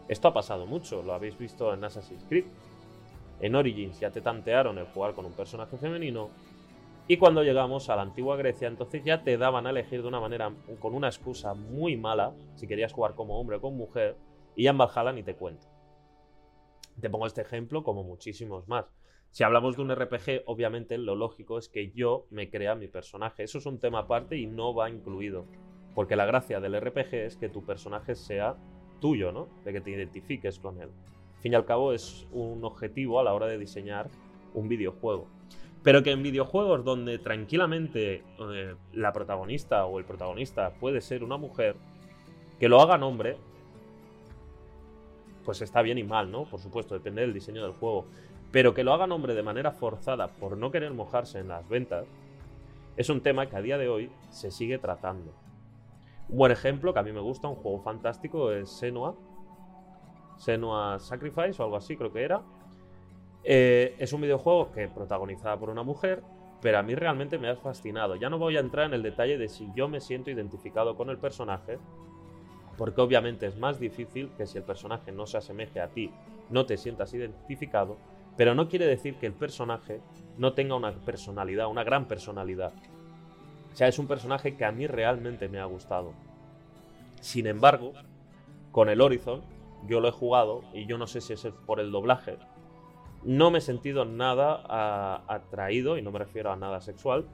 Esto 0.09 0.27
ha 0.27 0.33
pasado 0.33 0.65
mucho, 0.65 1.03
lo 1.03 1.13
habéis 1.13 1.37
visto 1.37 1.73
en 1.73 1.85
Assassin's 1.85 2.25
Creed. 2.27 2.47
En 3.39 3.55
Origins 3.55 3.97
ya 4.01 4.11
te 4.11 4.19
tantearon 4.19 4.77
el 4.77 4.87
jugar 4.87 5.13
con 5.13 5.25
un 5.25 5.31
personaje 5.31 5.77
femenino 5.77 6.31
y 7.07 7.17
cuando 7.17 7.43
llegamos 7.43 7.89
a 7.89 7.95
la 7.95 8.03
antigua 8.03 8.37
Grecia, 8.37 8.67
entonces 8.67 9.03
ya 9.03 9.23
te 9.23 9.37
daban 9.37 9.67
a 9.67 9.71
elegir 9.71 10.01
de 10.01 10.07
una 10.07 10.21
manera, 10.21 10.53
con 10.79 10.93
una 10.93 11.07
excusa 11.07 11.53
muy 11.53 11.97
mala, 11.97 12.33
si 12.55 12.67
querías 12.67 12.93
jugar 12.93 13.13
como 13.13 13.39
hombre 13.39 13.57
o 13.57 13.61
como 13.61 13.75
mujer, 13.75 14.15
y 14.55 14.63
ya 14.63 14.69
en 14.69 14.77
Valhalla 14.77 15.11
ni 15.11 15.23
te 15.23 15.35
cuento. 15.35 15.67
Te 17.01 17.09
pongo 17.09 17.27
este 17.27 17.41
ejemplo 17.41 17.83
como 17.83 18.03
muchísimos 18.03 18.67
más. 18.67 18.85
Si 19.31 19.43
hablamos 19.43 19.75
de 19.75 19.81
un 19.81 19.93
RPG, 19.93 20.43
obviamente 20.45 20.97
lo 20.97 21.15
lógico 21.15 21.57
es 21.57 21.67
que 21.67 21.91
yo 21.91 22.27
me 22.29 22.49
crea 22.49 22.75
mi 22.75 22.87
personaje. 22.87 23.43
Eso 23.43 23.57
es 23.57 23.65
un 23.65 23.79
tema 23.79 23.99
aparte 23.99 24.37
y 24.37 24.45
no 24.45 24.75
va 24.75 24.91
incluido. 24.91 25.47
Porque 25.95 26.15
la 26.15 26.25
gracia 26.25 26.59
del 26.59 26.79
RPG 26.79 27.15
es 27.15 27.37
que 27.37 27.49
tu 27.49 27.65
personaje 27.65 28.13
sea 28.13 28.55
tuyo, 29.01 29.31
¿no? 29.31 29.47
De 29.65 29.73
que 29.73 29.81
te 29.81 29.89
identifiques 29.89 30.59
con 30.59 30.79
él. 30.79 30.89
Al 31.35 31.41
fin 31.41 31.53
y 31.53 31.55
al 31.55 31.65
cabo 31.65 31.93
es 31.93 32.27
un 32.31 32.63
objetivo 32.63 33.19
a 33.19 33.23
la 33.23 33.33
hora 33.33 33.47
de 33.47 33.57
diseñar 33.57 34.07
un 34.53 34.67
videojuego. 34.69 35.27
Pero 35.83 36.01
que 36.01 36.11
en 36.11 36.23
videojuegos 36.23 36.85
donde 36.85 37.19
tranquilamente 37.19 38.23
eh, 38.39 38.75
la 38.93 39.11
protagonista 39.11 39.85
o 39.85 39.99
el 39.99 40.05
protagonista 40.05 40.71
puede 40.71 41.01
ser 41.01 41.23
una 41.23 41.37
mujer, 41.37 41.75
que 42.59 42.69
lo 42.69 42.79
haga 42.79 43.05
hombre, 43.05 43.37
pues 45.43 45.61
está 45.61 45.81
bien 45.81 45.97
y 45.97 46.03
mal, 46.03 46.31
¿no? 46.31 46.45
Por 46.45 46.61
supuesto, 46.61 46.93
depende 46.93 47.21
del 47.21 47.33
diseño 47.33 47.61
del 47.61 47.73
juego. 47.73 48.05
Pero 48.51 48.73
que 48.73 48.83
lo 48.83 48.93
hagan 48.93 49.11
hombre 49.11 49.35
de 49.35 49.43
manera 49.43 49.71
forzada 49.71 50.27
por 50.27 50.55
no 50.55 50.71
querer 50.71 50.93
mojarse 50.93 51.39
en 51.39 51.49
las 51.49 51.67
ventas, 51.67 52.05
es 52.95 53.09
un 53.09 53.21
tema 53.21 53.47
que 53.47 53.57
a 53.57 53.61
día 53.61 53.77
de 53.77 53.89
hoy 53.89 54.11
se 54.29 54.51
sigue 54.51 54.77
tratando. 54.77 55.33
Un 56.29 56.37
buen 56.37 56.51
ejemplo 56.51 56.93
que 56.93 56.99
a 56.99 57.03
mí 57.03 57.11
me 57.11 57.19
gusta, 57.19 57.47
un 57.47 57.55
juego 57.55 57.81
fantástico, 57.81 58.51
es 58.51 58.69
Senua. 58.69 59.15
Senua 60.37 60.99
Sacrifice 60.99 61.61
o 61.61 61.65
algo 61.65 61.75
así, 61.75 61.97
creo 61.97 62.13
que 62.13 62.23
era. 62.23 62.41
Eh, 63.43 63.95
es 63.99 64.13
un 64.13 64.21
videojuego 64.21 64.71
que 64.71 64.87
protagonizada 64.87 65.57
por 65.57 65.69
una 65.69 65.83
mujer, 65.83 66.23
pero 66.61 66.79
a 66.79 66.83
mí 66.83 66.95
realmente 66.95 67.37
me 67.37 67.49
ha 67.49 67.55
fascinado. 67.55 68.15
Ya 68.15 68.29
no 68.29 68.37
voy 68.37 68.57
a 68.57 68.61
entrar 68.61 68.85
en 68.85 68.93
el 68.93 69.03
detalle 69.03 69.37
de 69.37 69.49
si 69.49 69.69
yo 69.75 69.87
me 69.87 69.99
siento 69.99 70.31
identificado 70.31 70.95
con 70.95 71.09
el 71.09 71.17
personaje, 71.17 71.77
porque 72.77 73.01
obviamente 73.01 73.45
es 73.45 73.57
más 73.57 73.79
difícil 73.79 74.31
que 74.37 74.47
si 74.47 74.57
el 74.57 74.63
personaje 74.63 75.11
no 75.11 75.27
se 75.27 75.37
asemeje 75.37 75.81
a 75.81 75.89
ti, 75.89 76.11
no 76.49 76.65
te 76.65 76.77
sientas 76.77 77.13
identificado, 77.13 77.97
pero 78.37 78.55
no 78.55 78.67
quiere 78.67 78.85
decir 78.85 79.15
que 79.15 79.27
el 79.27 79.33
personaje 79.33 79.99
no 80.37 80.53
tenga 80.53 80.75
una 80.75 80.91
personalidad, 80.91 81.67
una 81.67 81.83
gran 81.83 82.07
personalidad. 82.07 82.73
O 83.73 83.75
sea, 83.75 83.87
es 83.87 83.99
un 83.99 84.07
personaje 84.07 84.55
que 84.55 84.65
a 84.65 84.71
mí 84.71 84.87
realmente 84.87 85.49
me 85.49 85.59
ha 85.59 85.65
gustado. 85.65 86.13
Sin 87.21 87.47
embargo, 87.47 87.93
con 88.71 88.89
el 88.89 89.01
Horizon, 89.01 89.41
yo 89.85 89.99
lo 89.99 90.07
he 90.07 90.11
jugado 90.11 90.61
y 90.73 90.85
yo 90.85 90.97
no 90.97 91.07
sé 91.07 91.21
si 91.21 91.33
es 91.33 91.45
por 91.65 91.79
el 91.79 91.91
doblaje. 91.91 92.37
No 93.25 93.51
me 93.51 93.59
he 93.59 93.61
sentido 93.61 94.05
nada 94.05 95.23
atraído, 95.27 95.97
y 95.97 96.01
no 96.01 96.11
me 96.11 96.19
refiero 96.19 96.51
a 96.51 96.55
nada 96.55 96.81
sexual, 96.81 97.25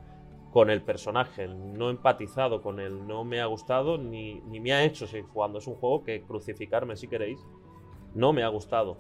con 0.52 0.70
el 0.70 0.82
personaje, 0.82 1.48
no 1.48 1.88
he 1.88 1.92
empatizado 1.92 2.62
con 2.62 2.80
él, 2.80 3.08
no 3.08 3.24
me 3.24 3.40
ha 3.40 3.46
gustado 3.46 3.98
ni, 3.98 4.42
me 4.42 4.74
ha 4.74 4.84
hecho 4.84 5.06
seguir 5.06 5.28
jugando. 5.28 5.60
Es 5.60 5.68
un 5.68 5.76
juego 5.76 6.04
que 6.04 6.24
crucificarme 6.24 6.96
si 6.96 7.08
queréis, 7.08 7.40
no 8.16 8.34
me 8.34 8.44
ha 8.44 8.48
gustado. 8.48 8.98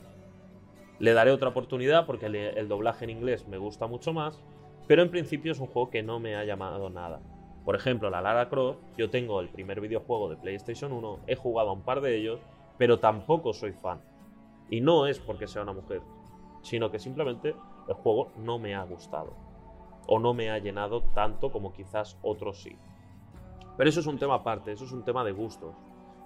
Le 1.00 1.14
daré 1.14 1.32
otra 1.32 1.50
oportunidad 1.50 2.06
porque 2.06 2.28
el, 2.28 2.68
doblaje 2.68 3.06
en 3.06 3.12
inglés 3.12 3.48
me 3.48 3.58
gusta 3.58 3.88
mucho 3.88 4.14
más, 4.14 4.44
pero 4.88 5.02
en 5.02 5.10
principio 5.10 5.52
es 5.52 5.60
un 5.60 5.68
juego 5.68 5.90
que 5.90 6.04
no 6.04 6.20
me 6.20 6.36
ha 6.36 6.44
llamado 6.44 6.90
nada. 6.90 7.20
Por 7.66 7.76
ejemplo, 7.76 8.10
la 8.10 8.22
Lara 8.22 8.50
Croft, 8.50 8.80
yo 8.98 9.10
tengo 9.10 9.40
el 9.40 9.50
primer 9.50 9.82
videojuego 9.82 10.30
de 10.30 10.38
PlayStation 10.38 10.92
1, 10.92 11.20
he 11.28 11.36
jugado 11.36 11.70
a 11.70 11.74
un 11.74 11.82
par 11.82 12.02
de 12.02 12.16
ellos, 12.16 12.40
pero 12.78 13.00
tampoco 13.00 13.54
soy 13.54 13.74
fan. 13.74 14.02
Y 14.70 14.82
no 14.82 15.08
es 15.08 15.20
porque 15.20 15.48
sea 15.48 15.64
una 15.64 15.74
mujer, 15.74 16.02
sino 16.62 16.92
que 16.92 17.00
simplemente 17.00 17.56
el 17.88 17.94
juego 17.96 18.32
no 18.38 18.60
me 18.60 18.76
ha 18.76 18.84
gustado 18.84 19.34
o 20.08 20.20
no 20.20 20.34
me 20.34 20.50
ha 20.50 20.58
llenado 20.58 21.04
tanto 21.14 21.52
como 21.52 21.72
quizás 21.72 22.18
otros 22.24 22.64
sí. 22.64 22.76
Pero 23.78 23.90
eso 23.90 24.00
es 24.00 24.08
un 24.08 24.18
tema 24.18 24.36
aparte, 24.36 24.72
eso 24.72 24.86
es 24.86 24.92
un 24.92 25.04
tema 25.04 25.24
de 25.24 25.32
gustos, 25.32 25.76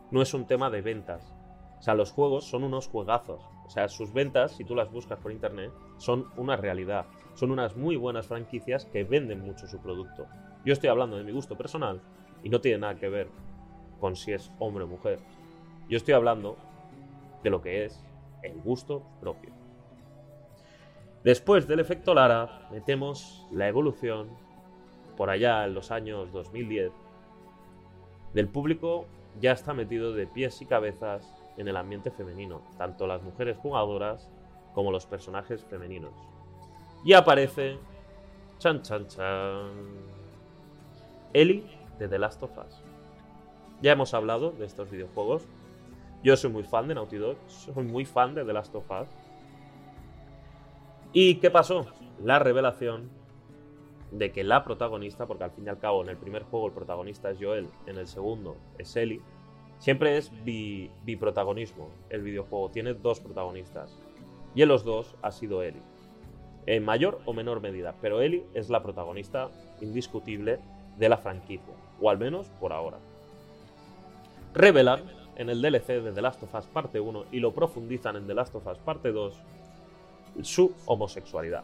no 0.09 0.21
es 0.21 0.33
un 0.33 0.45
tema 0.45 0.69
de 0.69 0.81
ventas. 0.81 1.35
O 1.79 1.81
sea, 1.81 1.95
los 1.95 2.13
juegos 2.13 2.45
son 2.45 2.63
unos 2.63 2.87
juegazos. 2.87 3.41
O 3.65 3.69
sea, 3.69 3.89
sus 3.89 4.13
ventas, 4.13 4.53
si 4.53 4.63
tú 4.63 4.73
las 4.73 4.89
buscas 4.89 5.19
por 5.19 5.33
internet, 5.33 5.71
son 5.97 6.27
una 6.37 6.55
realidad. 6.55 7.07
Son 7.33 7.51
unas 7.51 7.75
muy 7.75 7.97
buenas 7.97 8.27
franquicias 8.27 8.85
que 8.85 9.03
venden 9.03 9.41
mucho 9.41 9.67
su 9.67 9.79
producto. 9.79 10.27
Yo 10.63 10.71
estoy 10.71 10.89
hablando 10.89 11.17
de 11.17 11.25
mi 11.25 11.33
gusto 11.33 11.57
personal 11.57 12.01
y 12.41 12.49
no 12.49 12.61
tiene 12.61 12.77
nada 12.77 12.95
que 12.95 13.09
ver 13.09 13.27
con 13.99 14.15
si 14.15 14.31
es 14.31 14.49
hombre 14.59 14.85
o 14.85 14.87
mujer. 14.87 15.19
Yo 15.89 15.97
estoy 15.97 16.13
hablando 16.13 16.55
de 17.43 17.49
lo 17.49 17.61
que 17.61 17.83
es 17.83 18.01
el 18.43 18.61
gusto 18.61 19.03
propio. 19.19 19.62
Después 21.23 21.67
del 21.67 21.79
efecto 21.79 22.13
Lara, 22.13 22.67
metemos 22.69 23.47
la 23.49 23.69
evolución, 23.69 24.27
por 25.15 25.29
allá 25.29 25.63
en 25.63 25.73
los 25.73 25.89
años 25.89 26.33
2010, 26.33 26.91
del 28.33 28.49
público 28.49 29.05
ya 29.39 29.53
está 29.53 29.73
metido 29.73 30.11
de 30.11 30.27
pies 30.27 30.61
y 30.61 30.65
cabezas 30.65 31.25
en 31.55 31.69
el 31.69 31.77
ambiente 31.77 32.11
femenino, 32.11 32.61
tanto 32.77 33.07
las 33.07 33.21
mujeres 33.21 33.57
jugadoras 33.57 34.29
como 34.73 34.91
los 34.91 35.05
personajes 35.05 35.63
femeninos. 35.63 36.13
Y 37.05 37.13
aparece, 37.13 37.77
chan 38.59 38.81
chan 38.81 39.07
chan, 39.07 39.71
Ellie 41.31 41.63
de 41.99 42.09
The 42.09 42.19
Last 42.19 42.43
of 42.43 42.51
Us. 42.57 42.83
Ya 43.81 43.93
hemos 43.93 44.13
hablado 44.13 44.51
de 44.51 44.65
estos 44.65 44.89
videojuegos. 44.89 45.43
Yo 46.21 46.35
soy 46.35 46.51
muy 46.51 46.63
fan 46.63 46.87
de 46.87 46.95
Naughty 46.95 47.17
Dog, 47.17 47.37
soy 47.47 47.83
muy 47.83 48.03
fan 48.03 48.35
de 48.35 48.43
The 48.43 48.53
Last 48.53 48.75
of 48.75 48.89
Us. 48.91 49.07
¿Y 51.15 51.35
qué 51.35 51.51
pasó? 51.51 51.85
La 52.23 52.39
revelación 52.39 53.11
de 54.11 54.31
que 54.31 54.43
la 54.43 54.63
protagonista, 54.63 55.27
porque 55.27 55.43
al 55.43 55.51
fin 55.51 55.67
y 55.67 55.69
al 55.69 55.77
cabo 55.77 56.01
en 56.01 56.09
el 56.09 56.17
primer 56.17 56.41
juego 56.41 56.65
el 56.65 56.73
protagonista 56.73 57.29
es 57.29 57.37
Joel, 57.39 57.67
en 57.85 57.99
el 57.99 58.07
segundo 58.07 58.57
es 58.79 58.95
Ellie, 58.95 59.21
siempre 59.77 60.17
es 60.17 60.31
biprotagonismo 60.43 61.89
el 62.09 62.23
videojuego, 62.23 62.71
tiene 62.71 62.95
dos 62.95 63.19
protagonistas. 63.19 63.95
Y 64.55 64.63
en 64.63 64.69
los 64.69 64.83
dos 64.83 65.15
ha 65.21 65.29
sido 65.29 65.61
Ellie. 65.61 65.83
En 66.65 66.83
mayor 66.83 67.19
o 67.25 67.33
menor 67.33 67.61
medida, 67.61 67.93
pero 68.01 68.19
Ellie 68.19 68.45
es 68.55 68.71
la 68.71 68.81
protagonista 68.81 69.51
indiscutible 69.81 70.59
de 70.97 71.09
la 71.09 71.17
franquicia, 71.17 71.75
o 72.01 72.09
al 72.09 72.17
menos 72.17 72.49
por 72.59 72.73
ahora. 72.73 72.97
Revelan 74.55 75.03
en 75.35 75.51
el 75.51 75.61
DLC 75.61 76.01
de 76.01 76.11
The 76.11 76.21
Last 76.23 76.41
of 76.41 76.55
Us 76.55 76.65
Parte 76.65 76.99
1 76.99 77.25
y 77.31 77.39
lo 77.39 77.53
profundizan 77.53 78.15
en 78.15 78.25
The 78.25 78.33
Last 78.33 78.55
of 78.55 78.65
Us 78.65 78.79
Parte 78.79 79.11
2 79.11 79.39
su 80.41 80.73
homosexualidad. 80.85 81.63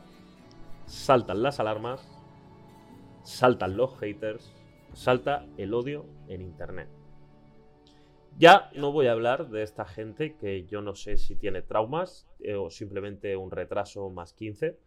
Saltan 0.85 1.43
las 1.43 1.59
alarmas, 1.59 2.07
saltan 3.23 3.77
los 3.77 3.97
haters, 3.99 4.51
salta 4.93 5.45
el 5.57 5.73
odio 5.73 6.05
en 6.27 6.41
Internet. 6.41 6.89
Ya 8.37 8.69
no 8.75 8.91
voy 8.91 9.07
a 9.07 9.11
hablar 9.11 9.49
de 9.49 9.63
esta 9.63 9.85
gente 9.85 10.35
que 10.37 10.65
yo 10.65 10.81
no 10.81 10.95
sé 10.95 11.17
si 11.17 11.35
tiene 11.35 11.61
traumas 11.61 12.27
eh, 12.39 12.55
o 12.55 12.69
simplemente 12.69 13.35
un 13.35 13.51
retraso 13.51 14.09
más 14.09 14.33
15. 14.33 14.77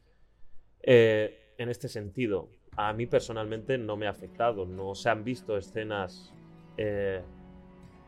Eh, 0.84 1.52
en 1.58 1.68
este 1.68 1.88
sentido, 1.88 2.48
a 2.76 2.92
mí 2.94 3.06
personalmente 3.06 3.76
no 3.76 3.96
me 3.96 4.06
ha 4.06 4.10
afectado. 4.10 4.64
No 4.64 4.94
se 4.94 5.10
han 5.10 5.22
visto 5.22 5.58
escenas, 5.58 6.32
eh, 6.78 7.20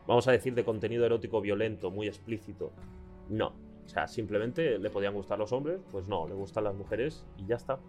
vamos 0.07 0.27
a 0.27 0.31
decir, 0.31 0.55
de 0.55 0.65
contenido 0.65 1.05
erótico 1.05 1.41
violento, 1.41 1.91
muy 1.91 2.07
explícito. 2.07 2.71
No, 3.29 3.53
o 3.85 3.89
sea, 3.89 4.07
simplemente 4.07 4.79
le 4.79 4.89
podían 4.89 5.13
gustar 5.13 5.37
los 5.37 5.51
hombres, 5.51 5.79
pues 5.91 6.07
no, 6.07 6.27
le 6.27 6.33
gustan 6.33 6.63
las 6.63 6.75
mujeres 6.75 7.25
y 7.37 7.45
ya 7.45 7.55
está. 7.55 7.79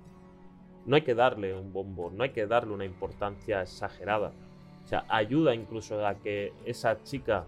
No 0.85 0.97
hay 0.97 1.03
que 1.03 1.15
darle 1.15 1.55
un 1.55 1.73
bombo, 1.73 2.11
no 2.11 2.23
hay 2.23 2.31
que 2.31 2.47
darle 2.47 2.75
una 2.75 2.85
importancia 2.85 3.63
exagerada. 3.63 4.33
O 4.85 4.87
sea, 4.87 5.05
ayuda 5.09 5.55
incluso 5.55 6.07
a 6.07 6.15
que 6.17 6.53
esa 6.65 7.03
chica 7.03 7.47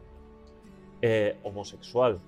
eh, 1.02 1.38
homosexual 1.44 2.18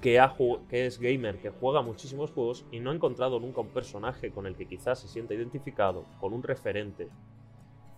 que, 0.00 0.22
que 0.68 0.86
es 0.86 1.00
gamer, 1.00 1.38
que 1.38 1.50
juega 1.50 1.82
muchísimos 1.82 2.30
juegos 2.30 2.64
y 2.70 2.78
no 2.78 2.90
ha 2.90 2.94
encontrado 2.94 3.40
nunca 3.40 3.62
un 3.62 3.68
personaje 3.68 4.30
con 4.30 4.46
el 4.46 4.54
que 4.54 4.66
quizás 4.66 5.00
se 5.00 5.08
sienta 5.08 5.34
identificado, 5.34 6.04
con 6.20 6.32
un 6.32 6.42
referente. 6.42 7.08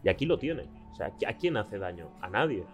Y 0.04 0.08
aquí 0.08 0.24
lo 0.24 0.38
tiene. 0.38 0.68
O 0.92 0.94
sea, 0.94 1.12
¿a 1.26 1.32
quién 1.36 1.56
hace 1.56 1.78
daño? 1.78 2.08
A 2.20 2.30
nadie. 2.30 2.64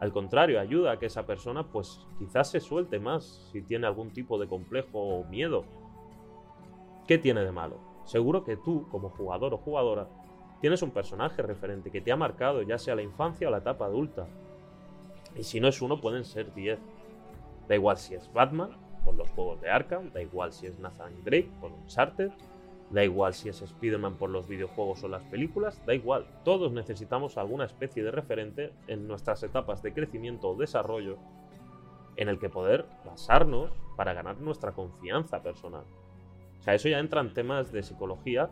Al 0.00 0.12
contrario, 0.12 0.58
ayuda 0.58 0.92
a 0.92 0.98
que 0.98 1.06
esa 1.06 1.26
persona 1.26 1.62
pues 1.62 2.00
quizás 2.18 2.50
se 2.50 2.60
suelte 2.60 2.98
más 2.98 3.48
si 3.52 3.60
tiene 3.60 3.86
algún 3.86 4.10
tipo 4.10 4.38
de 4.38 4.48
complejo 4.48 4.98
o 4.98 5.24
miedo. 5.24 5.64
¿Qué 7.06 7.18
tiene 7.18 7.44
de 7.44 7.52
malo? 7.52 7.76
Seguro 8.04 8.42
que 8.44 8.56
tú, 8.56 8.88
como 8.90 9.10
jugador 9.10 9.52
o 9.52 9.58
jugadora, 9.58 10.08
tienes 10.60 10.82
un 10.82 10.90
personaje 10.90 11.42
referente 11.42 11.90
que 11.90 12.00
te 12.00 12.12
ha 12.12 12.16
marcado 12.16 12.62
ya 12.62 12.78
sea 12.78 12.94
la 12.94 13.02
infancia 13.02 13.48
o 13.48 13.50
la 13.50 13.58
etapa 13.58 13.84
adulta. 13.84 14.26
Y 15.36 15.42
si 15.42 15.60
no 15.60 15.68
es 15.68 15.82
uno, 15.82 16.00
pueden 16.00 16.24
ser 16.24 16.54
diez. 16.54 16.80
Da 17.68 17.74
igual 17.74 17.98
si 17.98 18.14
es 18.14 18.32
Batman, 18.32 18.70
por 19.04 19.14
los 19.14 19.30
juegos 19.30 19.60
de 19.60 19.70
Arkham, 19.70 20.10
da 20.12 20.22
igual 20.22 20.52
si 20.52 20.66
es 20.66 20.78
Nathan 20.78 21.12
Drake, 21.24 21.50
por 21.60 21.72
Uncharted, 21.72 22.30
da 22.90 23.04
igual 23.04 23.34
si 23.34 23.48
es 23.48 23.62
Spider-Man 23.62 24.16
por 24.16 24.30
los 24.30 24.48
videojuegos 24.48 25.02
o 25.04 25.08
las 25.08 25.22
películas, 25.24 25.80
da 25.86 25.94
igual. 25.94 26.26
Todos 26.44 26.72
necesitamos 26.72 27.38
alguna 27.38 27.64
especie 27.64 28.02
de 28.02 28.10
referente 28.10 28.72
en 28.88 29.06
nuestras 29.06 29.42
etapas 29.42 29.82
de 29.82 29.92
crecimiento 29.92 30.50
o 30.50 30.56
desarrollo 30.56 31.16
en 32.16 32.28
el 32.28 32.38
que 32.38 32.48
poder 32.48 32.86
basarnos 33.04 33.70
para 33.96 34.12
ganar 34.12 34.40
nuestra 34.40 34.72
confianza 34.72 35.42
personal. 35.42 35.84
O 36.58 36.62
sea, 36.62 36.74
eso 36.74 36.88
ya 36.88 36.98
entra 36.98 37.20
en 37.20 37.32
temas 37.32 37.72
de 37.72 37.82
psicología 37.82 38.50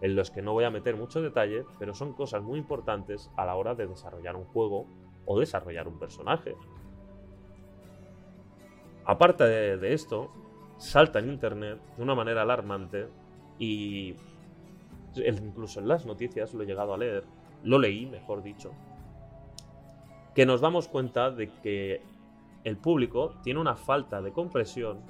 en 0.00 0.16
los 0.16 0.30
que 0.30 0.40
no 0.40 0.52
voy 0.52 0.64
a 0.64 0.70
meter 0.70 0.96
mucho 0.96 1.20
detalle, 1.20 1.64
pero 1.78 1.94
son 1.94 2.14
cosas 2.14 2.42
muy 2.42 2.58
importantes 2.58 3.30
a 3.36 3.44
la 3.44 3.56
hora 3.56 3.74
de 3.74 3.86
desarrollar 3.86 4.36
un 4.36 4.44
juego 4.44 4.86
o 5.26 5.38
desarrollar 5.38 5.86
un 5.88 5.98
personaje. 5.98 6.56
Aparte 9.04 9.44
de, 9.44 9.92
esto, 9.92 10.30
salta 10.78 11.18
en 11.18 11.30
Internet 11.30 11.80
de 11.96 12.02
una 12.02 12.14
manera 12.14 12.42
alarmante 12.42 13.08
y 13.60 14.16
incluso 15.14 15.80
en 15.80 15.86
las 15.86 16.06
noticias 16.06 16.54
lo 16.54 16.64
he 16.64 16.66
llegado 16.66 16.94
a 16.94 16.98
leer, 16.98 17.24
lo 17.62 17.78
leí, 17.78 18.06
mejor 18.06 18.42
dicho, 18.42 18.72
que 20.34 20.46
nos 20.46 20.62
damos 20.62 20.88
cuenta 20.88 21.30
de 21.30 21.50
que 21.62 22.02
el 22.64 22.78
público 22.78 23.34
tiene 23.42 23.60
una 23.60 23.76
falta 23.76 24.22
de 24.22 24.32
compresión 24.32 25.00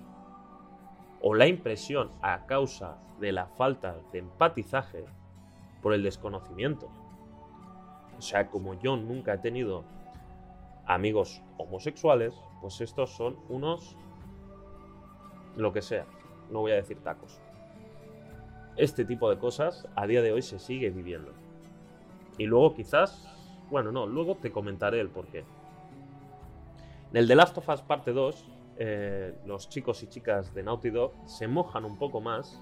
o 1.23 1.35
la 1.35 1.47
impresión 1.47 2.11
a 2.23 2.47
causa 2.47 2.99
de 3.21 3.31
la 3.31 3.47
falta 3.47 3.97
de 4.13 4.19
empatizaje 4.19 5.05
por 5.81 5.95
el 5.95 6.03
desconocimiento. 6.03 6.89
O 8.19 8.23
sea, 8.23 8.49
como 8.49 8.75
yo 8.75 8.97
nunca 8.97 9.35
he 9.35 9.39
tenido 9.39 9.85
amigos 10.87 11.41
homosexuales, 11.57 12.35
pues 12.61 12.81
estos 12.81 13.11
son 13.11 13.37
unos... 13.49 13.97
lo 15.57 15.73
que 15.73 15.83
sea, 15.83 16.07
no 16.51 16.61
voy 16.61 16.73
a 16.73 16.77
decir 16.77 16.99
tacos. 16.99 17.41
Este 18.81 19.05
tipo 19.05 19.29
de 19.29 19.37
cosas 19.37 19.87
a 19.95 20.07
día 20.07 20.23
de 20.23 20.33
hoy 20.33 20.41
se 20.41 20.59
sigue 20.59 20.89
viviendo. 20.89 21.35
Y 22.39 22.47
luego 22.47 22.73
quizás, 22.73 23.29
bueno, 23.69 23.93
no, 23.93 24.07
luego 24.07 24.37
te 24.37 24.51
comentaré 24.51 25.01
el 25.01 25.11
porqué. 25.11 25.45
En 27.11 27.17
el 27.19 27.29
The 27.29 27.37
Last 27.37 27.59
of 27.59 27.69
Us 27.69 27.83
parte 27.83 28.15
2, 28.15 28.47
eh, 28.79 29.35
los 29.45 29.69
chicos 29.69 30.03
y 30.03 30.07
chicas 30.07 30.55
de 30.55 30.63
Naughty 30.63 30.89
Dog 30.89 31.13
se 31.27 31.47
mojan 31.47 31.85
un 31.85 31.99
poco 31.99 32.23
más 32.23 32.59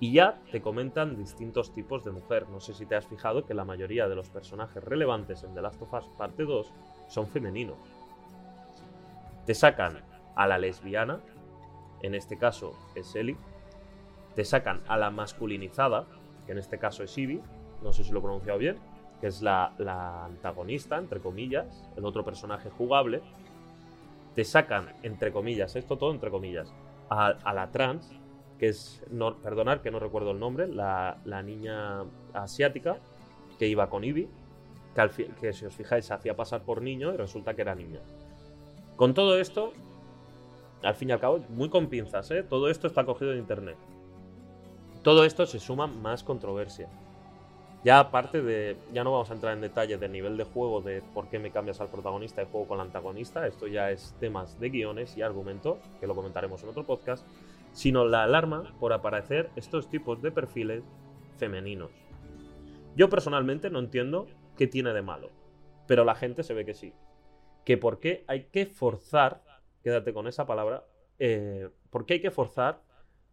y 0.00 0.14
ya 0.14 0.40
te 0.50 0.60
comentan 0.60 1.16
distintos 1.16 1.72
tipos 1.72 2.04
de 2.04 2.10
mujer. 2.10 2.48
No 2.48 2.58
sé 2.58 2.74
si 2.74 2.84
te 2.84 2.96
has 2.96 3.06
fijado 3.06 3.46
que 3.46 3.54
la 3.54 3.64
mayoría 3.64 4.08
de 4.08 4.16
los 4.16 4.28
personajes 4.30 4.82
relevantes 4.82 5.44
en 5.44 5.54
The 5.54 5.62
Last 5.62 5.80
of 5.80 5.94
Us 5.94 6.08
parte 6.18 6.42
2 6.42 6.72
son 7.06 7.28
femeninos. 7.28 7.78
Te 9.46 9.54
sacan 9.54 10.02
a 10.34 10.48
la 10.48 10.58
lesbiana, 10.58 11.20
en 12.02 12.16
este 12.16 12.36
caso 12.36 12.74
es 12.96 13.14
Ellie. 13.14 13.36
Te 14.34 14.44
sacan 14.44 14.82
a 14.88 14.96
la 14.96 15.10
masculinizada, 15.10 16.06
que 16.46 16.52
en 16.52 16.58
este 16.58 16.78
caso 16.78 17.02
es 17.02 17.16
Ivy, 17.16 17.40
no 17.82 17.92
sé 17.92 18.04
si 18.04 18.12
lo 18.12 18.18
he 18.18 18.22
pronunciado 18.22 18.58
bien, 18.58 18.76
que 19.20 19.26
es 19.26 19.42
la, 19.42 19.72
antagonista, 20.24 20.98
entre 20.98 21.20
comillas, 21.20 21.88
el 21.96 22.04
otro 22.04 22.24
personaje 22.24 22.70
jugable. 22.70 23.20
Te 24.34 24.44
sacan, 24.44 24.94
entre 25.02 25.32
comillas, 25.32 25.74
esto 25.76 25.98
todo 25.98 26.12
entre 26.12 26.30
comillas, 26.30 26.72
a, 27.10 27.52
la 27.52 27.70
trans, 27.70 28.12
que 28.58 28.68
es, 28.68 29.02
no, 29.10 29.36
perdonar 29.36 29.82
que 29.82 29.90
no 29.90 29.98
recuerdo 29.98 30.30
el 30.30 30.38
nombre, 30.38 30.68
la, 30.68 31.16
niña 31.44 32.04
asiática 32.32 32.98
que 33.58 33.66
iba 33.66 33.90
con 33.90 34.04
Ivy, 34.04 34.28
que, 34.94 35.28
que 35.40 35.52
si 35.52 35.66
os 35.66 35.74
fijáis 35.74 36.10
hacía 36.10 36.36
pasar 36.36 36.62
por 36.62 36.82
niño 36.82 37.12
y 37.12 37.16
resulta 37.16 37.54
que 37.54 37.62
era 37.62 37.74
niña. 37.74 38.00
Con 38.96 39.14
todo 39.14 39.38
esto, 39.38 39.72
al 40.82 40.94
fin 40.94 41.08
y 41.08 41.12
al 41.12 41.20
cabo, 41.20 41.40
muy 41.50 41.68
con 41.68 41.88
pinzas, 41.88 42.30
¿eh? 42.30 42.42
Todo 42.42 42.68
esto 42.68 42.86
está 42.86 43.04
cogido 43.04 43.32
de 43.32 43.38
internet. 43.38 43.76
Todo 45.02 45.24
esto 45.24 45.46
se 45.46 45.58
suma 45.58 45.86
más 45.86 46.22
controversia. 46.22 46.88
Ya 47.84 48.00
aparte 48.00 48.42
de, 48.42 48.76
ya 48.92 49.04
no 49.04 49.12
vamos 49.12 49.30
a 49.30 49.34
entrar 49.34 49.54
en 49.54 49.60
detalle 49.60 49.98
del 49.98 50.10
nivel 50.10 50.36
de 50.36 50.44
juego, 50.44 50.80
de 50.80 51.00
por 51.14 51.28
qué 51.28 51.38
me 51.38 51.52
cambias 51.52 51.80
al 51.80 51.88
protagonista 51.88 52.42
y 52.42 52.46
juego 52.46 52.66
con 52.66 52.80
el 52.80 52.86
antagonista, 52.86 53.46
esto 53.46 53.68
ya 53.68 53.90
es 53.92 54.14
temas 54.18 54.58
de 54.58 54.70
guiones 54.70 55.16
y 55.16 55.22
argumentos, 55.22 55.78
que 56.00 56.08
lo 56.08 56.16
comentaremos 56.16 56.62
en 56.64 56.70
otro 56.70 56.84
podcast, 56.84 57.24
sino 57.72 58.04
la 58.04 58.24
alarma 58.24 58.74
por 58.80 58.92
aparecer 58.92 59.50
estos 59.54 59.88
tipos 59.88 60.20
de 60.22 60.32
perfiles 60.32 60.82
femeninos. 61.36 61.92
Yo 62.96 63.08
personalmente 63.08 63.70
no 63.70 63.78
entiendo 63.78 64.26
qué 64.56 64.66
tiene 64.66 64.92
de 64.92 65.02
malo, 65.02 65.30
pero 65.86 66.04
la 66.04 66.16
gente 66.16 66.42
se 66.42 66.54
ve 66.54 66.64
que 66.64 66.74
sí 66.74 66.92
que 67.68 67.76
por 67.76 68.00
qué 68.00 68.24
hay 68.28 68.44
que 68.44 68.64
forzar, 68.64 69.42
quédate 69.82 70.14
con 70.14 70.26
esa 70.26 70.46
palabra, 70.46 70.86
eh, 71.18 71.68
por 71.90 72.06
qué 72.06 72.14
hay 72.14 72.22
que 72.22 72.30
forzar 72.30 72.80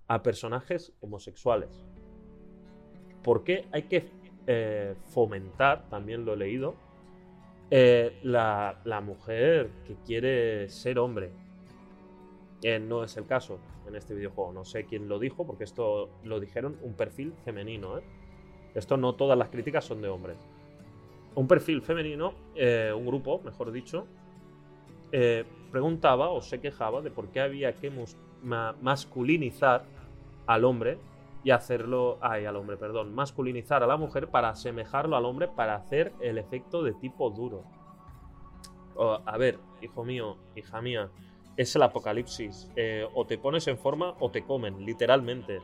a 0.07 0.21
personajes 0.23 0.93
homosexuales. 1.01 1.85
¿Por 3.23 3.43
qué 3.43 3.67
hay 3.71 3.83
que 3.83 4.09
eh, 4.47 4.95
fomentar, 5.05 5.89
también 5.89 6.25
lo 6.25 6.33
he 6.33 6.37
leído, 6.37 6.75
eh, 7.71 8.19
la, 8.23 9.01
mujer 9.03 9.69
que 9.85 9.95
quiere 10.05 10.69
ser 10.69 10.99
hombre? 10.99 11.31
no 12.81 13.03
es 13.03 13.15
el 13.15 13.27
caso 13.27 13.59
en 13.87 13.95
este 13.95 14.15
videojuego. 14.15 14.51
No 14.51 14.65
sé 14.65 14.85
quién 14.85 15.07
lo 15.07 15.19
dijo, 15.19 15.45
porque 15.45 15.63
esto 15.63 16.09
lo 16.23 16.39
dijeron 16.39 16.79
un 16.81 16.95
perfil 16.95 17.31
femenino. 17.43 17.99
Esto 18.73 18.97
no 18.97 19.13
todas 19.13 19.37
las 19.37 19.49
críticas 19.49 19.85
son 19.85 20.01
de 20.01 20.07
hombres. 20.07 20.37
Un 21.35 21.47
perfil 21.47 21.83
femenino, 21.83 22.33
un 22.55 23.05
grupo, 23.05 23.39
mejor 23.43 23.71
dicho, 23.71 24.07
eh, 25.11 25.45
preguntaba 25.71 26.29
o 26.29 26.41
se 26.41 26.59
quejaba 26.59 27.01
de 27.01 27.11
por 27.11 27.29
qué 27.29 27.39
había 27.39 27.73
que 27.75 27.91
masculinizar 28.41 29.85
al 30.47 30.65
hombre 30.65 30.99
y 31.43 31.51
hacerlo, 31.51 32.17
ay, 32.21 32.45
al 32.45 32.55
hombre, 32.55 32.77
perdón, 32.77 33.13
masculinizar 33.13 33.83
a 33.83 33.87
la 33.87 33.97
mujer 33.97 34.29
para 34.29 34.49
asemejarlo 34.49 35.15
al 35.15 35.25
hombre 35.25 35.47
para 35.47 35.75
hacer 35.75 36.13
el 36.19 36.37
efecto 36.37 36.83
de 36.83 36.93
tipo 36.93 37.29
duro. 37.29 37.63
a 38.97 39.37
ver, 39.37 39.59
hijo 39.81 40.03
mío, 40.03 40.37
hija 40.55 40.81
mía, 40.81 41.11
es 41.57 41.75
el 41.75 41.83
apocalipsis. 41.83 42.71
Eh, 42.75 43.07
o 43.13 43.25
te 43.25 43.37
pones 43.37 43.67
en 43.67 43.77
forma 43.77 44.15
o 44.19 44.31
te 44.31 44.43
comen, 44.43 44.85
literalmente. 44.85 45.61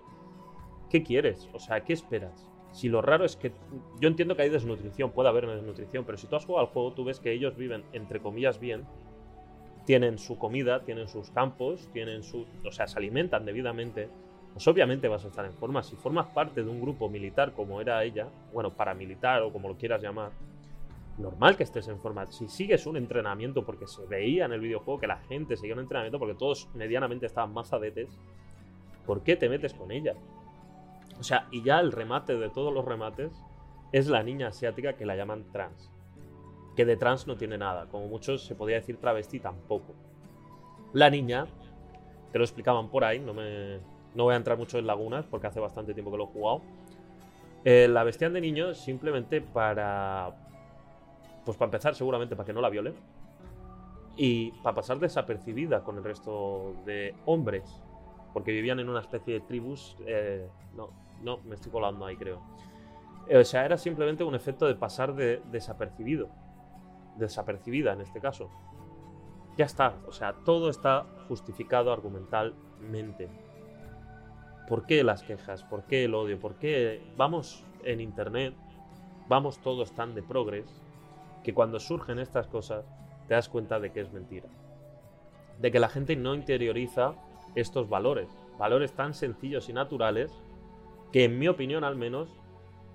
¿Qué 0.90 1.04
quieres? 1.04 1.50
O 1.54 1.60
sea, 1.60 1.82
¿qué 1.84 1.94
esperas? 1.94 2.48
Si 2.72 2.88
lo 2.88 3.02
raro 3.02 3.26
es 3.26 3.36
que 3.36 3.52
yo 4.00 4.08
entiendo 4.08 4.36
que 4.36 4.44
hay 4.44 4.50
desnutrición, 4.50 5.12
puede 5.12 5.30
haber 5.30 5.48
desnutrición, 5.48 6.06
pero 6.06 6.18
si 6.18 6.28
tú 6.28 6.36
has 6.36 6.46
jugado 6.46 6.68
al 6.68 6.74
juego, 6.74 6.94
tú 6.94 7.04
ves 7.04 7.20
que 7.20 7.32
ellos 7.32 7.58
viven, 7.58 7.84
entre 7.92 8.22
comillas, 8.22 8.60
bien, 8.60 8.86
tienen 9.86 10.18
su 10.18 10.38
comida, 10.38 10.84
tienen 10.84 11.08
sus 11.10 11.32
campos, 11.32 11.90
tienen 11.92 12.24
su, 12.24 12.46
o 12.66 12.72
sea, 12.72 12.88
se 12.88 12.98
alimentan 12.98 13.46
debidamente, 13.46 14.10
pues 14.54 14.68
obviamente 14.68 15.08
vas 15.08 15.24
a 15.26 15.28
estar 15.28 15.46
en 15.46 15.54
forma. 15.54 15.84
Si 15.84 15.96
formas 15.96 16.28
parte 16.28 16.64
de 16.64 16.70
un 16.70 16.82
grupo 16.82 17.10
militar 17.10 17.54
como 17.54 17.82
era 17.82 18.04
ella, 18.04 18.28
bueno, 18.54 18.72
paramilitar 18.74 19.42
o 19.44 19.52
como 19.52 19.70
lo 19.70 19.78
quieras 19.78 20.02
llamar, 20.02 20.32
normal 21.18 21.56
que 21.56 21.64
estés 21.64 21.88
en 21.88 22.00
forma. 22.00 22.26
Si 22.32 22.48
sigues 22.48 22.86
un 22.86 22.98
entrenamiento, 22.98 23.66
porque 23.66 23.88
se 23.88 24.06
veía 24.06 24.46
en 24.46 24.54
el 24.54 24.62
videojuego 24.62 25.00
que 25.00 25.08
la 25.08 25.18
gente 25.18 25.56
seguía 25.56 25.74
un 25.74 25.82
entrenamiento 25.82 26.20
porque 26.20 26.36
todos 26.36 26.70
medianamente 26.74 27.26
estaban 27.26 27.54
más 27.54 27.72
adetes, 27.74 28.10
¿por 29.06 29.24
qué 29.24 29.36
te 29.36 29.50
metes 29.50 29.74
con 29.74 29.92
ella? 29.92 30.16
O 31.20 31.24
sea, 31.24 31.48
y 31.52 31.64
ya 31.64 31.80
el 31.80 31.92
remate 31.92 32.38
de 32.38 32.50
todos 32.50 32.74
los 32.74 32.84
remates 32.84 33.32
es 33.92 34.08
la 34.08 34.24
niña 34.24 34.48
asiática 34.48 34.94
que 34.94 35.06
la 35.06 35.16
llaman 35.16 35.46
trans 35.52 35.92
que 36.76 36.86
de 36.86 36.98
trans 36.98 37.28
no 37.28 37.36
tiene 37.36 37.58
nada. 37.58 37.88
Como 37.88 38.08
muchos 38.08 38.46
se 38.46 38.56
podría 38.56 38.78
decir 38.78 38.98
travesti 38.98 39.40
tampoco. 39.40 39.94
La 40.94 41.10
niña, 41.10 41.46
te 42.32 42.38
lo 42.38 42.44
explicaban 42.44 42.90
por 42.90 43.04
ahí, 43.04 43.20
no, 43.20 43.34
me, 43.34 43.80
no 44.16 44.24
voy 44.24 44.34
a 44.34 44.38
entrar 44.38 44.58
mucho 44.58 44.78
en 44.78 44.88
lagunas 44.88 45.26
porque 45.26 45.48
hace 45.48 45.60
bastante 45.60 45.94
tiempo 45.94 46.12
que 46.12 46.18
lo 46.18 46.24
he 46.26 46.28
jugado. 46.28 46.62
Eh, 47.64 47.88
la 47.88 48.04
vestían 48.04 48.34
de 48.34 48.42
niño 48.42 48.74
simplemente 48.74 49.42
para. 49.42 50.32
Pues 51.46 51.58
para 51.58 51.68
empezar, 51.68 51.96
seguramente 51.96 52.36
para 52.36 52.46
que 52.46 52.54
no 52.54 52.62
la 52.62 52.70
violen. 52.70 52.96
Y 54.18 54.52
para 54.64 54.76
pasar 54.76 55.00
desapercibida 55.00 55.84
con 55.84 55.98
el 55.98 56.04
resto 56.04 56.76
de 56.86 57.16
hombres. 57.26 57.82
Porque 58.34 58.52
vivían 58.52 58.80
en 58.80 58.90
una 58.90 59.00
especie 59.00 59.36
de 59.36 59.40
tribus. 59.42 59.96
Eh, 60.06 60.48
no, 60.76 60.90
no, 61.24 61.38
me 61.46 61.56
estoy 61.56 61.72
colando 61.72 62.06
ahí, 62.06 62.16
creo. 62.16 62.42
Eh, 63.28 63.38
o 63.38 63.46
sea, 63.46 63.66
era 63.66 63.78
simplemente 63.78 64.24
un 64.24 64.36
efecto 64.36 64.68
de 64.68 64.76
pasar 64.76 65.16
de 65.16 65.42
desapercibido 65.52 66.30
desapercibida 67.18 67.94
en 67.94 68.02
este 68.02 68.20
caso. 68.20 68.50
Ya 69.58 69.66
está, 69.66 69.96
o 70.08 70.12
sea, 70.12 70.34
todo 70.34 70.70
está 70.70 71.06
justificado 71.28 71.92
argumentalmente. 71.92 73.30
¿Por 74.68 74.86
qué 74.86 75.04
las 75.04 75.24
quejas? 75.24 75.64
¿Por 75.64 75.84
qué 75.84 76.06
el 76.06 76.16
odio? 76.16 76.40
¿Por 76.40 76.56
qué 76.56 77.02
vamos 77.18 77.64
en 77.84 78.00
internet, 78.00 78.54
vamos 79.28 79.60
todos 79.60 79.94
tan 79.94 80.16
de 80.16 80.24
progres, 80.24 80.66
que 81.44 81.54
cuando 81.54 81.80
surgen 81.80 82.20
estas 82.20 82.48
cosas 82.48 82.86
te 83.28 83.34
das 83.34 83.50
cuenta 83.50 83.80
de 83.80 83.92
que 83.92 84.02
es 84.02 84.12
mentira? 84.12 84.48
De 85.60 85.72
que 85.72 85.80
la 85.80 85.90
gente 85.90 86.16
no 86.16 86.36
interioriza 86.36 87.14
estos 87.56 87.90
valores, 87.90 88.30
valores 88.58 88.94
tan 88.94 89.14
sencillos 89.14 89.70
y 89.70 89.74
naturales 89.74 90.32
que 91.12 91.26
en 91.26 91.38
mi 91.38 91.48
opinión 91.48 91.84
al 91.84 91.96
menos 91.96 92.30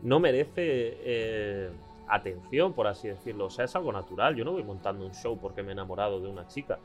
no 0.02 0.20
merece 0.20 0.98
eh, 1.00 1.70
atención, 2.08 2.72
por 2.72 2.86
así 2.86 3.08
decirlo. 3.08 3.46
O 3.46 3.50
sea, 3.50 3.64
es 3.64 3.76
algo 3.76 3.92
natural. 3.92 4.36
Yo 4.36 4.44
no 4.44 4.52
voy 4.52 4.62
montando 4.62 5.04
un 5.04 5.12
show 5.12 5.38
porque 5.38 5.62
me 5.62 5.70
he 5.70 5.72
enamorado 5.72 6.20
de 6.20 6.28
una 6.28 6.46
chica. 6.46 6.78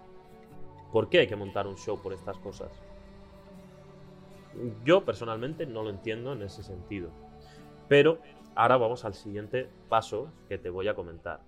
¿Por 0.92 1.10
qué 1.10 1.20
hay 1.20 1.28
que 1.28 1.36
montar 1.36 1.68
un 1.68 1.78
show 1.78 2.02
por 2.02 2.14
estas 2.14 2.38
cosas? 2.38 2.72
Yo 4.84 5.06
personalmente 5.06 5.66
no 5.66 5.84
lo 5.84 5.90
entiendo 5.90 6.34
en 6.34 6.42
ese 6.42 6.64
sentido. 6.64 7.12
Pero 7.88 8.20
ahora 8.56 8.78
vamos 8.78 9.06
al 9.06 9.14
siguiente 9.14 9.70
paso 9.90 10.32
que 10.48 10.58
te 10.58 10.70
voy 10.70 10.88
a 10.88 10.96
comentar. 10.96 11.42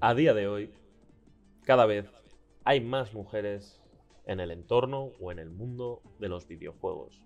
A 0.00 0.14
día 0.14 0.34
de 0.34 0.48
hoy, 0.48 0.70
cada 1.64 1.86
vez 1.86 2.10
hay 2.64 2.80
más 2.80 3.14
mujeres 3.14 3.80
en 4.26 4.40
el 4.40 4.50
entorno 4.50 5.12
o 5.20 5.30
en 5.30 5.38
el 5.38 5.50
mundo 5.50 6.02
de 6.18 6.28
los 6.28 6.46
videojuegos, 6.48 7.22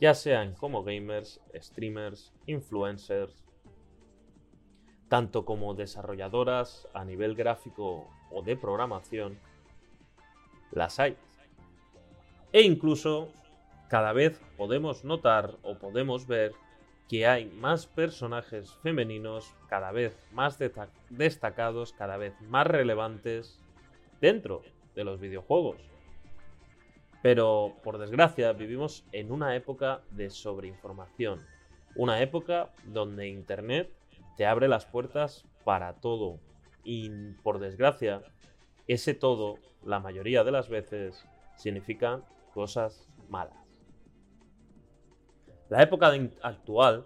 ya 0.00 0.14
sean 0.14 0.54
como 0.54 0.84
gamers, 0.84 1.40
streamers, 1.54 2.32
influencers, 2.46 3.44
tanto 5.08 5.44
como 5.44 5.74
desarrolladoras 5.74 6.86
a 6.94 7.04
nivel 7.04 7.34
gráfico 7.34 8.08
o 8.30 8.42
de 8.42 8.56
programación, 8.56 9.38
las 10.70 10.98
hay. 10.98 11.16
E 12.52 12.62
incluso 12.62 13.28
cada 13.88 14.12
vez 14.12 14.40
podemos 14.56 15.04
notar 15.04 15.56
o 15.62 15.78
podemos 15.78 16.26
ver 16.26 16.52
que 17.08 17.26
hay 17.26 17.46
más 17.46 17.86
personajes 17.86 18.74
femeninos 18.82 19.54
cada 19.68 19.92
vez 19.92 20.14
más 20.32 20.58
destacados, 21.08 21.94
cada 21.94 22.18
vez 22.18 22.38
más 22.42 22.66
relevantes 22.66 23.58
dentro 24.20 24.62
de 24.94 25.04
los 25.04 25.18
videojuegos. 25.18 25.78
Pero, 27.22 27.74
por 27.82 27.98
desgracia, 27.98 28.52
vivimos 28.52 29.04
en 29.12 29.32
una 29.32 29.56
época 29.56 30.02
de 30.10 30.30
sobreinformación, 30.30 31.44
una 31.96 32.20
época 32.20 32.70
donde 32.84 33.28
Internet 33.28 33.90
te 34.38 34.46
abre 34.46 34.68
las 34.68 34.86
puertas 34.86 35.44
para 35.64 35.94
todo. 35.94 36.38
Y, 36.84 37.10
por 37.42 37.58
desgracia, 37.58 38.22
ese 38.86 39.12
todo, 39.12 39.58
la 39.84 39.98
mayoría 39.98 40.44
de 40.44 40.52
las 40.52 40.68
veces, 40.68 41.26
significa 41.56 42.22
cosas 42.54 43.10
malas. 43.28 43.58
La 45.68 45.82
época 45.82 46.12
actual, 46.40 47.04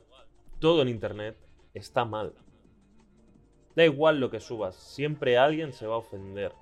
todo 0.60 0.82
en 0.82 0.88
Internet 0.90 1.38
está 1.72 2.04
mal. 2.04 2.34
Da 3.74 3.84
igual 3.86 4.20
lo 4.20 4.30
que 4.30 4.38
subas, 4.38 4.76
siempre 4.76 5.38
alguien 5.38 5.72
se 5.72 5.86
va 5.86 5.94
a 5.94 5.98
ofender. 5.98 6.52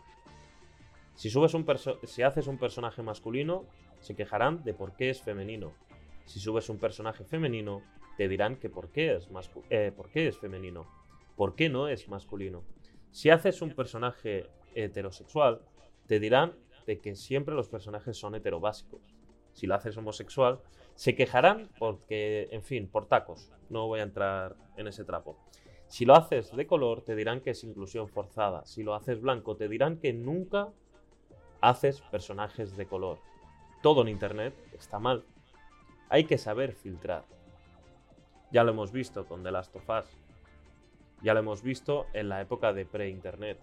Si, 1.16 1.30
subes 1.30 1.52
un 1.52 1.66
si 2.04 2.22
haces 2.22 2.46
un 2.46 2.59
personaje 2.59 3.02
masculino, 3.02 3.64
se 3.98 4.14
quejarán 4.14 4.62
de 4.62 4.72
por 4.72 4.94
qué 4.94 5.11
es 5.11 5.20
femenino. 5.20 5.72
Si 6.26 6.38
subes 6.38 6.68
un 6.68 6.78
personaje 6.78 7.24
femenino, 7.24 7.83
te 8.20 8.28
dirán 8.28 8.56
que 8.56 8.68
por 8.68 8.90
qué 8.90 9.14
es, 9.14 9.30
eh, 9.70 9.92
por 9.96 10.11
qué 10.11 10.28
es 10.28 10.37
femenino. 10.37 10.87
¿Por 11.37 11.54
qué 11.54 11.70
no 11.70 11.88
es 11.88 12.06
masculino? 12.06 12.64
Si 13.11 13.30
haces 13.30 13.62
un 13.62 13.74
personaje 13.74 14.46
heterosexual, 14.74 15.62
te 16.06 16.20
dirán 16.20 16.54
de 16.87 17.00
que 17.00 17.16
siempre 17.16 17.54
los 17.54 17.70
personajes 17.70 18.18
son 18.18 18.35
heterobásicos. 18.35 19.00
Si 19.54 19.66
lo 19.66 19.74
haces 19.74 19.96
homosexual, 19.96 20.61
se 20.96 21.14
quejarán 21.14 21.70
porque, 21.78 22.48
en 22.50 22.62
fin, 22.62 22.88
por 22.88 23.06
tacos. 23.09 23.50
No 23.70 23.87
voy 23.87 24.00
a 24.00 24.02
entrar 24.02 24.54
en 24.76 24.87
ese 24.87 25.04
trapo. 25.04 25.38
Si 25.87 26.04
lo 26.04 26.14
haces 26.14 26.54
de 26.54 26.66
color, 26.66 27.00
te 27.00 27.16
dirán 27.16 27.40
que 27.40 27.52
es 27.52 27.64
inclusión 27.64 28.06
forzada. 28.11 28.66
Si 28.66 28.83
lo 28.83 28.94
haces 28.94 29.22
blanco, 29.22 29.56
te 29.56 29.66
dirán 29.66 29.96
que 29.96 30.12
nunca 30.12 30.68
haces 31.62 32.02
personajes 32.02 32.76
de 32.76 32.85
color. 32.85 33.18
Todo 33.83 34.02
en 34.02 34.09
Internet 34.09 34.52
está 34.78 34.98
mal. 34.98 35.24
Hay 36.11 36.24
que 36.24 36.37
saber 36.37 36.74
filtrar. 36.74 37.24
Ya 38.50 38.64
lo 38.64 38.72
hemos 38.72 38.90
visto 38.92 39.26
con 39.26 39.42
The 39.42 39.52
Last 39.52 39.74
of 39.76 39.88
Us. 39.88 40.16
Ya 41.22 41.34
lo 41.34 41.40
hemos 41.40 41.62
visto 41.62 42.06
en 42.12 42.28
la 42.28 42.40
época 42.40 42.72
de 42.72 42.84
pre-Internet. 42.84 43.60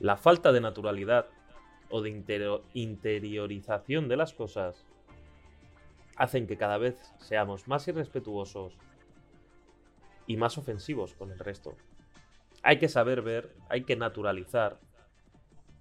La 0.00 0.16
falta 0.16 0.52
de 0.52 0.60
naturalidad 0.60 1.26
o 1.90 2.02
de 2.02 2.10
interiorización 2.74 4.08
de 4.08 4.16
las 4.16 4.34
cosas 4.34 4.86
hacen 6.16 6.46
que 6.46 6.56
cada 6.56 6.78
vez 6.78 7.12
seamos 7.18 7.68
más 7.68 7.86
irrespetuosos 7.88 8.76
y 10.26 10.36
más 10.36 10.58
ofensivos 10.58 11.14
con 11.14 11.30
el 11.30 11.38
resto. 11.38 11.74
Hay 12.62 12.78
que 12.78 12.88
saber 12.88 13.22
ver, 13.22 13.54
hay 13.68 13.84
que 13.84 13.96
naturalizar 13.96 14.78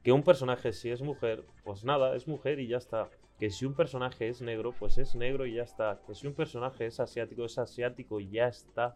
que 0.03 0.11
un 0.11 0.23
personaje 0.23 0.73
si 0.73 0.89
es 0.89 1.01
mujer, 1.01 1.43
pues 1.63 1.83
nada, 1.83 2.15
es 2.15 2.27
mujer 2.27 2.59
y 2.59 2.67
ya 2.67 2.77
está. 2.77 3.09
Que 3.41 3.49
si 3.49 3.65
un 3.65 3.73
personaje 3.73 4.29
es 4.29 4.39
negro, 4.43 4.71
pues 4.71 4.99
es 4.99 5.15
negro 5.15 5.47
y 5.47 5.55
ya 5.55 5.63
está. 5.63 5.99
Que 6.05 6.13
si 6.13 6.27
un 6.27 6.35
personaje 6.35 6.85
es 6.85 6.99
asiático, 6.99 7.43
es 7.43 7.57
asiático 7.57 8.19
y 8.19 8.29
ya 8.29 8.47
está. 8.47 8.95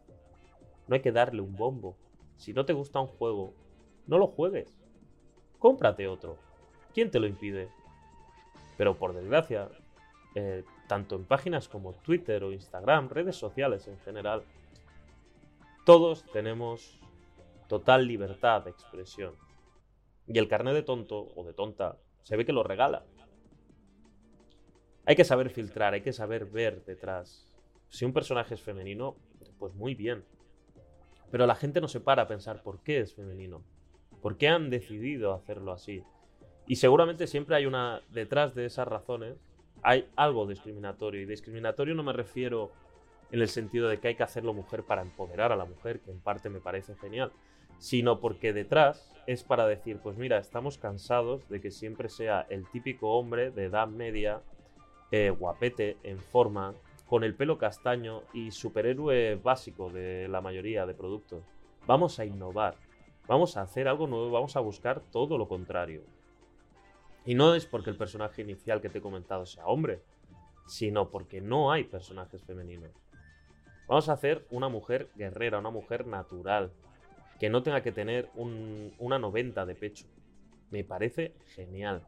No 0.87 0.93
hay 0.93 1.01
que 1.01 1.11
darle 1.11 1.41
un 1.41 1.55
bombo. 1.55 1.97
Si 2.37 2.53
no 2.53 2.63
te 2.63 2.73
gusta 2.73 2.99
un 2.99 3.07
juego, 3.07 3.55
no 4.05 4.19
lo 4.19 4.27
juegues. 4.27 4.71
Cómprate 5.57 6.07
otro. 6.07 6.37
¿Quién 6.93 7.09
te 7.09 7.19
lo 7.19 7.25
impide? 7.25 7.69
Pero 8.77 8.99
por 8.99 9.15
desgracia, 9.15 9.67
eh, 10.35 10.63
tanto 10.87 11.15
en 11.15 11.25
páginas 11.25 11.67
como 11.67 11.93
Twitter 11.93 12.43
o 12.43 12.51
Instagram, 12.51 13.09
redes 13.09 13.37
sociales 13.37 13.87
en 13.87 13.97
general, 14.01 14.43
todos 15.87 16.23
tenemos 16.31 16.99
total 17.67 18.05
libertad 18.05 18.61
de 18.65 18.69
expresión. 18.69 19.33
Y 20.27 20.37
el 20.37 20.47
carnet 20.47 20.75
de 20.75 20.83
tonto 20.83 21.29
o 21.35 21.43
de 21.43 21.53
tonta 21.53 21.97
se 22.21 22.37
ve 22.37 22.45
que 22.45 22.53
lo 22.53 22.61
regala. 22.61 23.07
Hay 25.05 25.15
que 25.15 25.23
saber 25.23 25.49
filtrar, 25.49 25.93
hay 25.93 26.01
que 26.01 26.13
saber 26.13 26.45
ver 26.45 26.83
detrás. 26.85 27.45
Si 27.89 28.05
un 28.05 28.13
personaje 28.13 28.55
es 28.55 28.61
femenino, 28.61 29.15
pues 29.59 29.73
muy 29.75 29.93
bien. 29.93 30.23
Pero 31.31 31.45
la 31.45 31.55
gente 31.55 31.81
no 31.81 31.87
se 31.87 31.99
para 31.99 32.23
a 32.23 32.27
pensar 32.27 32.63
por 32.63 32.81
qué 32.81 32.99
es 32.99 33.13
femenino. 33.13 33.63
¿Por 34.21 34.37
qué 34.37 34.47
han 34.47 34.69
decidido 34.69 35.33
hacerlo 35.33 35.71
así? 35.71 36.03
Y 36.67 36.77
seguramente 36.77 37.27
siempre 37.27 37.55
hay 37.55 37.67
una, 37.67 38.01
detrás 38.11 38.55
de 38.55 38.65
esas 38.65 38.87
razones, 38.87 39.37
hay 39.83 40.09
algo 40.15 40.47
discriminatorio. 40.47 41.21
Y 41.21 41.25
discriminatorio 41.25 41.93
no 41.93 42.01
me 42.01 42.13
refiero 42.13 42.71
en 43.31 43.41
el 43.41 43.49
sentido 43.49 43.87
de 43.87 43.99
que 43.99 44.07
hay 44.09 44.15
que 44.15 44.23
hacerlo 44.23 44.53
mujer 44.53 44.83
para 44.83 45.03
empoderar 45.03 45.51
a 45.51 45.55
la 45.55 45.65
mujer, 45.65 45.99
que 45.99 46.11
en 46.11 46.19
parte 46.19 46.49
me 46.49 46.59
parece 46.59 46.95
genial, 46.95 47.31
sino 47.77 48.19
porque 48.19 48.53
detrás 48.53 49.11
es 49.27 49.43
para 49.43 49.67
decir, 49.67 49.99
pues 50.01 50.17
mira, 50.17 50.39
estamos 50.39 50.77
cansados 50.77 51.47
de 51.49 51.61
que 51.61 51.71
siempre 51.71 52.09
sea 52.09 52.47
el 52.49 52.67
típico 52.71 53.11
hombre 53.11 53.51
de 53.51 53.65
edad 53.65 53.87
media, 53.87 54.41
eh, 55.17 55.29
guapete, 55.29 55.95
en 56.03 56.19
forma, 56.19 56.73
con 57.07 57.23
el 57.23 57.35
pelo 57.35 57.57
castaño 57.57 58.23
y 58.33 58.51
superhéroe 58.51 59.35
básico 59.35 59.89
de 59.89 60.27
la 60.27 60.41
mayoría 60.41 60.85
de 60.85 60.93
productos. 60.93 61.41
Vamos 61.87 62.19
a 62.19 62.25
innovar, 62.25 62.75
vamos 63.25 63.55
a 63.55 63.61
hacer 63.61 63.87
algo 63.87 64.07
nuevo, 64.07 64.29
vamos 64.29 64.57
a 64.57 64.59
buscar 64.59 64.99
todo 64.99 65.37
lo 65.37 65.47
contrario. 65.47 66.01
Y 67.23 67.33
no 67.33 67.55
es 67.55 67.65
porque 67.65 67.91
el 67.91 67.95
personaje 67.95 68.41
inicial 68.41 68.81
que 68.81 68.89
te 68.89 68.97
he 68.97 69.01
comentado 69.01 69.45
sea 69.45 69.65
hombre, 69.67 70.01
sino 70.67 71.09
porque 71.09 71.39
no 71.39 71.71
hay 71.71 71.85
personajes 71.85 72.43
femeninos. 72.43 72.91
Vamos 73.87 74.09
a 74.09 74.13
hacer 74.13 74.45
una 74.49 74.67
mujer 74.67 75.07
guerrera, 75.15 75.59
una 75.59 75.69
mujer 75.69 76.07
natural, 76.07 76.73
que 77.39 77.49
no 77.49 77.63
tenga 77.63 77.81
que 77.81 77.93
tener 77.93 78.29
una 78.35 79.17
90 79.17 79.65
de 79.65 79.75
pecho. 79.75 80.07
Me 80.71 80.83
parece 80.83 81.35
genial. 81.55 82.05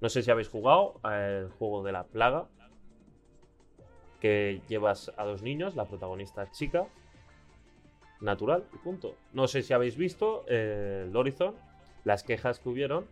No 0.00 0.08
sé 0.08 0.22
si 0.22 0.30
habéis 0.30 0.48
jugado 0.48 1.00
el 1.04 1.50
juego 1.50 1.82
de 1.82 1.92
la 1.92 2.04
plaga, 2.04 2.48
que 4.20 4.60
llevas 4.68 5.12
a 5.16 5.24
dos 5.24 5.42
niños, 5.42 5.76
la 5.76 5.86
protagonista 5.86 6.50
chica, 6.50 6.86
natural 8.20 8.64
y 8.74 8.78
punto. 8.78 9.14
No 9.32 9.48
sé 9.48 9.62
si 9.62 9.72
habéis 9.72 9.96
visto 9.96 10.44
eh, 10.48 11.06
el 11.08 11.16
Horizon, 11.16 11.54
las 12.04 12.22
quejas 12.22 12.58
que 12.60 12.68
hubieron 12.68 13.06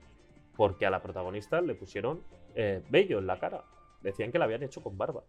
porque 0.59 0.87
a 0.87 0.91
la 0.91 1.01
protagonista 1.01 1.61
le 1.61 1.77
pusieron 1.77 2.21
eh, 2.57 2.83
vello 2.91 3.21
en 3.21 3.29
la 3.29 3.39
cara. 3.39 3.65
Decían 4.03 4.33
que 4.33 4.41
la 4.41 4.45
habían 4.45 4.65
hecho 4.65 4.83
con 4.83 4.99
barba. 4.99 5.23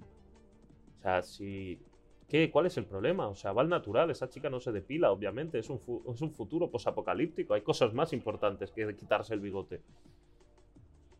O 0.97 1.01
sea, 1.03 1.22
si. 1.22 1.80
¿Qué, 2.28 2.49
¿Cuál 2.49 2.66
es 2.66 2.78
el 2.78 2.86
problema? 2.86 3.28
O 3.28 3.36
sea, 3.36 3.51
va 3.53 3.62
al 3.62 3.70
natural, 3.70 4.10
esa 4.10 4.28
chica 4.28 4.49
no 4.49 4.60
se 4.60 4.72
depila, 4.72 5.12
obviamente. 5.12 5.60
Es 5.60 5.70
un, 5.70 5.80
es 6.12 6.22
un 6.22 6.32
futuro 6.32 6.72
posapocalíptico. 6.72 7.53
Hay 7.53 7.62
cosas 7.62 7.93
más 7.93 8.12
importantes 8.12 8.72
que 8.72 8.95
quitarse 8.95 9.36
el 9.36 9.39
bigote. 9.39 9.82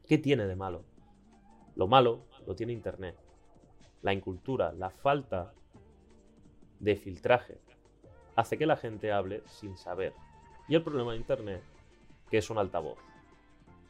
¿Qué 0.10 0.18
tiene 0.18 0.48
de 0.48 0.56
malo? 0.56 0.86
Lo 1.76 1.86
malo 1.86 2.26
lo 2.48 2.56
tiene 2.56 2.74
Internet. 2.74 3.16
la 4.02 4.12
incultura, 4.12 4.74
la 4.74 4.90
falta 4.90 5.54
de 6.80 6.96
filtraje, 6.96 7.60
hace 8.36 8.58
que 8.58 8.66
la 8.66 8.76
gente 8.76 9.12
hable 9.12 9.44
sin 9.46 9.78
saber. 9.78 10.14
Y 10.68 10.74
el 10.74 10.82
problema 10.82 11.12
de 11.12 11.20
Internet, 11.20 11.62
que 12.32 12.40
es 12.40 12.50
un 12.50 12.58
altavoz, 12.58 12.98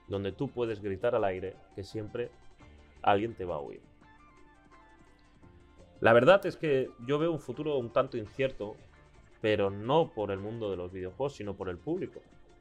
donde 0.09 0.33
tú 0.33 0.49
puedes 0.49 0.81
gritar 0.81 1.15
al 1.15 1.23
aire 1.23 1.55
que 1.73 1.85
siempre 1.85 2.31
alguien 3.01 3.33
te 3.33 3.45
va 3.45 3.55
a 3.55 3.59
oír. 3.59 3.81
La 6.01 6.11
verdad 6.11 6.45
es 6.45 6.57
que 6.57 6.89
yo 7.05 7.17
veo 7.17 7.31
un 7.31 7.39
futuro 7.39 7.77
un 7.77 7.93
tanto 7.93 8.17
incierto, 8.17 8.75
pero 9.39 9.69
no 9.69 10.11
por 10.11 10.31
el 10.31 10.39
mundo 10.39 10.69
de 10.69 10.75
los 10.75 10.91
videojuegos, 10.91 11.35
sino 11.35 11.55
por 11.55 11.69
el 11.69 11.77
público. 11.77 12.19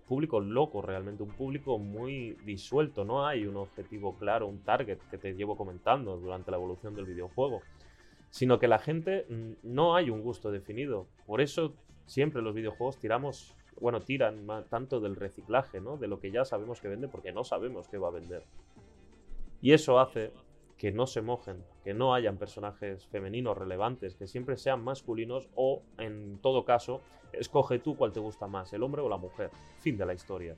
Público 0.09 0.40
loco 0.40 0.80
realmente, 0.80 1.22
un 1.22 1.28
público 1.28 1.78
muy 1.78 2.32
disuelto, 2.44 3.04
no 3.04 3.26
hay 3.26 3.46
un 3.46 3.56
objetivo 3.56 4.16
claro, 4.16 4.46
un 4.46 4.61
target 4.61 4.98
que 5.11 5.18
te 5.18 5.34
llevo 5.34 5.56
comentando 5.56 6.16
durante 6.16 6.50
la 6.50 6.56
evolución 6.56 6.94
del 6.94 7.04
videojuego, 7.04 7.61
sino 8.30 8.59
que 8.59 8.68
la 8.68 8.78
gente 8.78 9.26
mm, 9.28 9.74
no 9.74 9.94
hay 9.94 10.09
un 10.09 10.22
gusto 10.22 10.50
definido. 10.50 11.06
Por 11.26 11.42
eso 11.42 11.74
siempre 12.06 12.40
los 12.40 12.54
videojuegos 12.54 12.98
tiramos, 12.98 13.54
bueno, 13.80 14.00
tiran 14.00 14.46
tanto 14.70 14.98
del 14.98 15.14
reciclaje, 15.14 15.80
¿no? 15.80 15.98
De 15.98 16.09
lo 16.09 16.20
que 16.20 16.30
ya 16.30 16.46
sabemos 16.46 16.80
que 16.80 16.88
vende 16.88 17.09
porque 17.09 17.32
no 17.32 17.44
sabemos 17.44 17.86
qué 17.86 17.98
va 17.98 18.09
a 18.09 18.12
vender. 18.12 18.42
Y 19.61 19.72
eso 19.72 20.00
hace 20.00 20.32
que 20.78 20.92
no 20.92 21.06
se 21.06 21.22
mojen, 21.22 21.64
que 21.82 21.92
no 21.92 22.14
hayan 22.14 22.38
personajes 22.38 23.04
femeninos 23.08 23.58
relevantes, 23.58 24.14
que 24.14 24.28
siempre 24.28 24.56
sean 24.56 24.82
masculinos 24.82 25.48
o, 25.56 25.82
en 25.98 26.38
todo 26.38 26.64
caso, 26.64 27.02
escoge 27.32 27.80
tú 27.80 27.96
cuál 27.96 28.12
te 28.12 28.20
gusta 28.20 28.46
más, 28.46 28.72
el 28.72 28.84
hombre 28.84 29.02
o 29.02 29.08
la 29.08 29.16
mujer. 29.16 29.50
Fin 29.80 29.98
de 29.98 30.06
la 30.06 30.14
historia. 30.14 30.56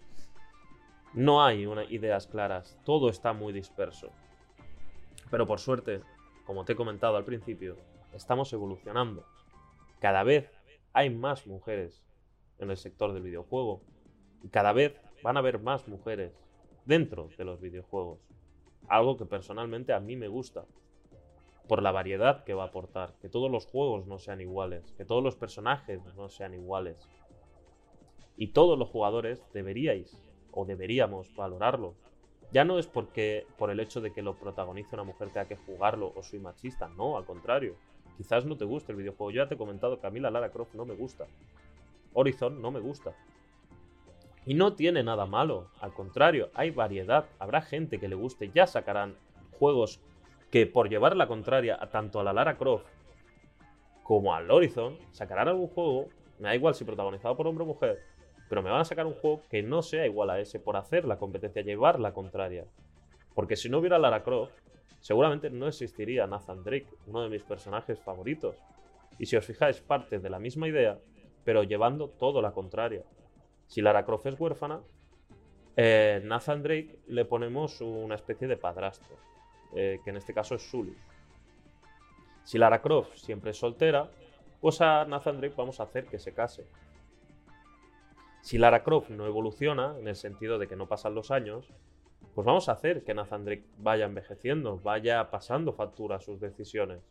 No 1.15 1.43
hay 1.43 1.65
una, 1.65 1.85
ideas 1.85 2.27
claras, 2.27 2.79
todo 2.85 3.09
está 3.09 3.33
muy 3.33 3.53
disperso. 3.53 4.11
Pero 5.31 5.47
por 5.47 5.59
suerte, 5.59 6.03
como 6.45 6.65
te 6.65 6.75
he 6.75 6.77
comentado 6.77 7.17
al 7.17 7.25
principio, 7.25 7.77
estamos 8.13 8.53
evolucionando. 8.53 9.25
Cada 10.01 10.23
vez 10.23 10.51
hay 10.93 11.09
más 11.09 11.47
mujeres 11.47 12.05
en 12.59 12.71
el 12.71 12.77
sector 12.77 13.13
del 13.15 13.23
videojuego 13.23 13.81
y 14.43 14.49
cada 14.49 14.73
vez 14.73 15.01
van 15.23 15.37
a 15.37 15.41
haber 15.41 15.61
más 15.61 15.89
mujeres 15.89 16.33
dentro 16.85 17.31
de 17.39 17.45
los 17.45 17.61
videojuegos. 17.61 18.19
Algo 18.91 19.17
que 19.17 19.25
personalmente 19.25 19.93
a 19.93 20.01
mí 20.01 20.17
me 20.17 20.27
gusta. 20.27 20.65
Por 21.69 21.81
la 21.81 21.93
variedad 21.93 22.43
que 22.43 22.55
va 22.55 22.65
a 22.65 22.67
aportar. 22.67 23.15
Que 23.23 23.29
todos 23.29 23.49
los 23.49 23.65
juegos 23.67 24.09
no 24.09 24.19
sean 24.19 24.41
iguales. 24.41 24.93
Que 24.99 25.05
todos 25.05 25.23
los 25.23 25.37
personajes 25.37 26.05
no 26.17 26.29
sean 26.29 26.55
iguales. 26.55 27.09
Y 28.37 28.49
todos 28.49 28.77
los 28.77 28.89
jugadores 28.89 29.47
deberíais 29.55 30.21
o 30.51 30.65
deberíamos 30.65 31.33
valorarlo. 31.37 31.95
Ya 32.51 32.65
no 32.65 32.81
es 32.81 32.89
porque 32.89 33.47
por 33.57 33.71
el 33.71 33.79
hecho 33.79 34.01
de 34.01 34.13
que 34.13 34.23
lo 34.23 34.35
protagonice 34.35 34.97
una 34.97 35.05
mujer 35.05 35.29
tenga 35.29 35.47
que 35.47 35.57
jugarlo 35.57 36.13
o 36.17 36.25
soy 36.25 36.41
machista, 36.41 36.89
no, 36.89 37.17
al 37.17 37.25
contrario. 37.25 37.77
Quizás 38.17 38.45
no 38.45 38.57
te 38.57 38.65
guste 38.65 38.91
el 38.91 38.99
videojuego. 38.99 39.31
Yo 39.31 39.45
ya 39.45 39.49
te 39.49 39.55
he 39.55 39.59
comentado 39.59 40.01
que 40.01 40.07
a 40.09 40.11
mí 40.11 40.19
la 40.19 40.33
Lara 40.33 40.51
Croft 40.51 40.75
no 40.75 40.85
me 40.85 40.97
gusta. 40.97 41.29
Horizon 42.13 42.61
no 42.61 42.73
me 42.73 42.81
gusta. 42.81 43.15
Y 44.47 44.55
no 44.55 44.75
tiene 44.75 45.03
nada 45.03 45.27
malo, 45.27 45.69
al 45.81 45.93
contrario, 45.93 46.51
hay 46.55 46.71
variedad, 46.71 47.27
habrá 47.39 47.61
gente 47.61 48.01
que 48.01 48.09
le 48.09 48.15
guste, 48.15 48.51
ya 48.55 48.67
sacarán 48.67 49.17
juegos 49.59 50.01
que 50.51 50.67
por 50.67 50.89
llevar 50.89 51.17
la 51.17 51.29
contraria 51.29 51.79
a 51.81 51.91
tanto 51.91 52.21
a 52.21 52.25
la 52.25 52.33
Lara 52.33 52.57
Croft 52.57 52.87
como 54.03 54.35
al 54.35 54.51
Horizon, 54.51 54.99
sacarán 55.13 55.49
algún 55.49 55.69
juego, 55.69 56.09
me 56.39 56.49
da 56.49 56.55
igual 56.55 56.75
si 56.75 56.85
protagonizado 56.85 57.37
por 57.37 57.47
hombre 57.47 57.65
o 57.65 57.67
mujer, 57.69 58.01
pero 58.49 58.63
me 58.63 58.71
van 58.71 58.81
a 58.81 58.85
sacar 58.85 59.07
un 59.07 59.15
juego 59.15 59.43
que 59.49 59.63
no 59.63 59.83
sea 59.83 60.07
igual 60.07 60.31
a 60.31 60.41
ese 60.41 60.59
por 60.59 60.77
hacer 60.77 61.05
la 61.05 61.19
competencia, 61.19 61.63
llevar 61.63 62.01
la 62.01 62.13
contraria. 62.13 62.65
Porque 63.35 63.55
si 63.55 63.69
no 63.69 63.79
hubiera 63.79 63.99
Lara 63.99 64.25
Croft, 64.25 64.53
seguramente 64.99 65.51
no 65.51 65.69
existiría 65.69 66.27
Nathan 66.27 66.65
Drake, 66.65 66.89
uno 67.07 67.23
de 67.23 67.29
mis 67.29 67.45
personajes 67.45 68.01
favoritos. 68.01 68.57
Y 69.19 69.27
si 69.27 69.37
os 69.37 69.45
fijáis, 69.47 69.81
parte 69.81 70.19
de 70.19 70.31
la 70.31 70.41
misma 70.41 70.67
idea, 70.67 70.99
pero 71.45 71.63
llevando 71.63 72.09
todo 72.09 72.43
la 72.43 72.51
contraria. 72.51 73.05
Si 73.71 73.81
Lara 73.81 74.05
Croft 74.05 74.27
es 74.27 74.39
huérfana, 74.39 74.81
eh, 75.77 76.21
Nathan 76.25 76.61
Drake 76.61 76.99
le 77.07 77.25
ponemos 77.25 77.81
una 77.81 78.17
especie 78.17 78.49
de 78.49 78.57
padrastro, 78.57 79.17
eh, 79.77 80.01
que 80.03 80.11
en 80.11 80.17
este 80.17 80.35
caso 80.35 80.57
es 80.57 80.69
Sully. 80.69 80.97
Si 82.43 82.59
Lara 82.59 82.83
Croft 82.83 83.15
siempre 83.15 83.53
es 83.53 83.59
soltera, 83.59 84.11
pues 84.61 84.81
a 84.81 85.05
Nathan 85.05 85.39
Drake 85.39 85.55
vamos 85.57 85.79
a 85.79 85.85
hacer 85.85 86.07
que 86.07 86.19
se 86.19 86.35
case. 86.35 86.67
Si 88.41 88.59
Lara 88.59 88.83
Croft 88.83 89.11
no 89.11 89.25
evoluciona, 89.25 89.97
en 90.01 90.09
el 90.09 90.17
sentido 90.17 90.59
de 90.59 90.67
que 90.67 90.75
no 90.75 90.89
pasan 90.89 91.15
los 91.15 91.31
años, 91.31 91.73
pues 92.35 92.45
vamos 92.45 92.69
a 92.69 92.73
hacer 92.73 93.05
que 93.05 93.15
Nathan 93.15 93.45
Drake 93.45 93.67
vaya 93.79 94.07
envejeciendo, 94.07 94.81
vaya 94.83 95.31
pasando 95.31 95.73
factura 95.73 96.17
a 96.17 96.21
sus 96.21 96.41
decisiones. 96.41 97.03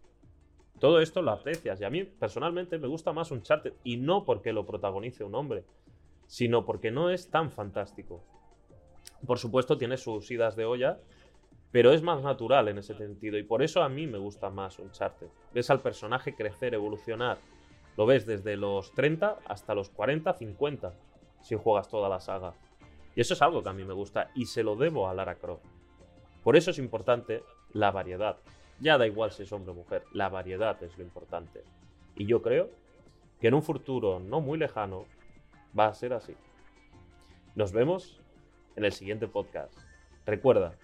Todo 0.78 0.99
esto 0.99 1.22
lo 1.22 1.32
aprecias 1.32 1.80
y 1.80 1.86
a 1.86 1.89
mí 1.89 2.03
personalmente 2.03 2.78
me 2.78 2.89
gusta 2.89 3.14
más 3.14 3.32
un 3.32 3.43
charter 3.43 3.76
y 3.86 3.95
no 3.95 4.26
porque 4.26 4.51
lo 4.51 4.66
protagonice 4.66 5.24
un 5.24 5.36
hombre, 5.36 5.64
sino 6.30 6.64
porque 6.64 6.92
no 6.92 7.10
es 7.10 7.32
tan 7.32 7.50
fantástico. 7.50 8.24
Por 9.26 9.40
supuesto 9.40 9.80
tiene 9.80 9.98
sus 9.98 10.30
idas 10.30 10.56
de 10.56 10.64
olla, 10.64 11.00
pero 11.72 11.92
es 11.92 12.04
más 12.04 12.22
natural 12.22 12.68
en 12.68 12.78
ese 12.78 12.94
sentido 12.94 13.40
y 13.40 13.44
por 13.44 13.64
eso 13.64 13.82
a 13.82 13.90
mí 13.90 14.06
me 14.06 14.20
gusta 14.20 14.52
más 14.52 14.78
Uncharted. 14.78 15.28
Ves 15.56 15.72
al 15.72 15.82
personaje 15.82 16.36
crecer, 16.36 16.76
evolucionar. 16.76 17.40
Lo 17.98 18.06
ves 18.06 18.28
desde 18.28 18.58
los 18.58 18.94
30 18.94 19.40
hasta 19.48 19.74
los 19.74 19.90
40, 19.90 20.32
50, 20.32 20.94
si 21.42 21.56
juegas 21.56 21.90
toda 21.90 22.08
la 22.08 22.20
saga. 22.20 22.54
Y 23.16 23.22
eso 23.22 23.34
es 23.34 23.42
algo 23.42 23.64
que 23.64 23.70
a 23.70 23.74
mí 23.74 23.84
me 23.84 23.94
gusta 23.94 24.30
y 24.36 24.46
se 24.46 24.62
lo 24.62 24.76
debo 24.76 25.10
a 25.10 25.16
Lara 25.16 25.34
Croft. 25.34 25.66
Por 26.44 26.56
eso 26.56 26.70
es 26.70 26.78
importante 26.78 27.42
la 27.74 27.90
variedad. 27.90 28.38
Ya 28.80 29.00
da 29.00 29.08
igual 29.08 29.32
si 29.32 29.44
es 29.44 29.52
hombre 29.52 29.72
o 29.72 29.76
mujer, 29.76 30.04
la 30.14 30.30
variedad 30.30 30.82
es 30.84 30.96
lo 30.96 31.04
importante. 31.04 31.64
Y 32.16 32.28
yo 32.28 32.44
creo 32.44 32.70
que 33.42 33.48
en 33.48 33.56
un 33.56 33.64
futuro 33.64 34.20
no 34.20 34.42
muy 34.42 34.60
lejano 34.60 35.06
va 35.78 35.88
a 35.88 35.94
ser 35.94 36.14
así. 36.14 36.36
Nos 37.56 37.72
vemos 37.72 38.20
en 38.76 38.86
el 38.86 38.92
siguiente 38.92 39.28
podcast. 39.28 39.78
Recuerda, 40.26 40.76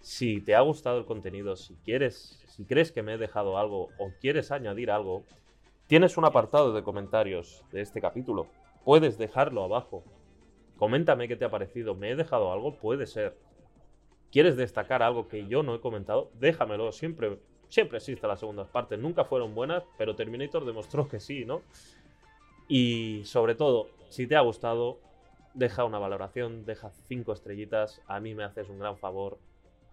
si 0.00 0.40
te 0.40 0.54
ha 0.54 0.60
gustado 0.60 0.98
el 0.98 1.04
contenido, 1.04 1.56
si 1.56 1.74
quieres, 1.76 2.42
si 2.46 2.64
crees 2.64 2.92
que 2.92 3.02
me 3.02 3.14
he 3.14 3.18
dejado 3.18 3.58
algo 3.58 3.88
o 3.98 4.12
quieres 4.20 4.52
añadir 4.52 4.90
algo, 4.90 5.24
tienes 5.86 6.16
un 6.16 6.24
apartado 6.24 6.72
de 6.72 6.82
comentarios 6.82 7.64
de 7.72 7.80
este 7.80 8.00
capítulo. 8.00 8.46
Puedes 8.84 9.18
dejarlo 9.18 9.64
abajo. 9.64 10.04
Coméntame 10.78 11.26
qué 11.26 11.36
te 11.36 11.44
ha 11.44 11.50
parecido. 11.50 11.94
¿Me 11.94 12.10
he 12.10 12.16
dejado 12.16 12.52
algo? 12.52 12.76
Puede 12.76 13.06
ser. 13.06 13.36
¿Quieres 14.30 14.56
destacar 14.56 15.02
algo 15.02 15.26
que 15.26 15.46
yo 15.48 15.62
no 15.62 15.74
he 15.74 15.80
comentado? 15.80 16.30
Déjamelo. 16.34 16.92
Siempre, 16.92 17.40
siempre 17.68 17.98
existe 17.98 18.26
las 18.28 18.40
segundas 18.40 18.68
partes. 18.68 18.98
Nunca 18.98 19.24
fueron 19.24 19.54
buenas, 19.54 19.82
pero 19.98 20.14
Terminator 20.14 20.64
demostró 20.64 21.08
que 21.08 21.18
sí, 21.18 21.44
¿no? 21.44 21.62
Y 22.68 23.22
sobre 23.24 23.54
todo, 23.54 23.88
si 24.08 24.26
te 24.26 24.36
ha 24.36 24.40
gustado, 24.40 25.00
deja 25.54 25.84
una 25.84 25.98
valoración, 25.98 26.64
deja 26.64 26.90
cinco 26.90 27.32
estrellitas. 27.32 28.02
A 28.06 28.20
mí 28.20 28.34
me 28.34 28.44
haces 28.44 28.68
un 28.68 28.78
gran 28.78 28.98
favor. 28.98 29.38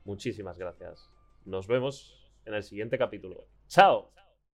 Muchísimas 0.05 0.57
gracias. 0.57 1.09
Nos 1.45 1.67
vemos 1.67 2.31
en 2.45 2.53
el 2.53 2.63
siguiente 2.63 2.97
capítulo. 2.97 3.45
¡Chao! 3.67 4.11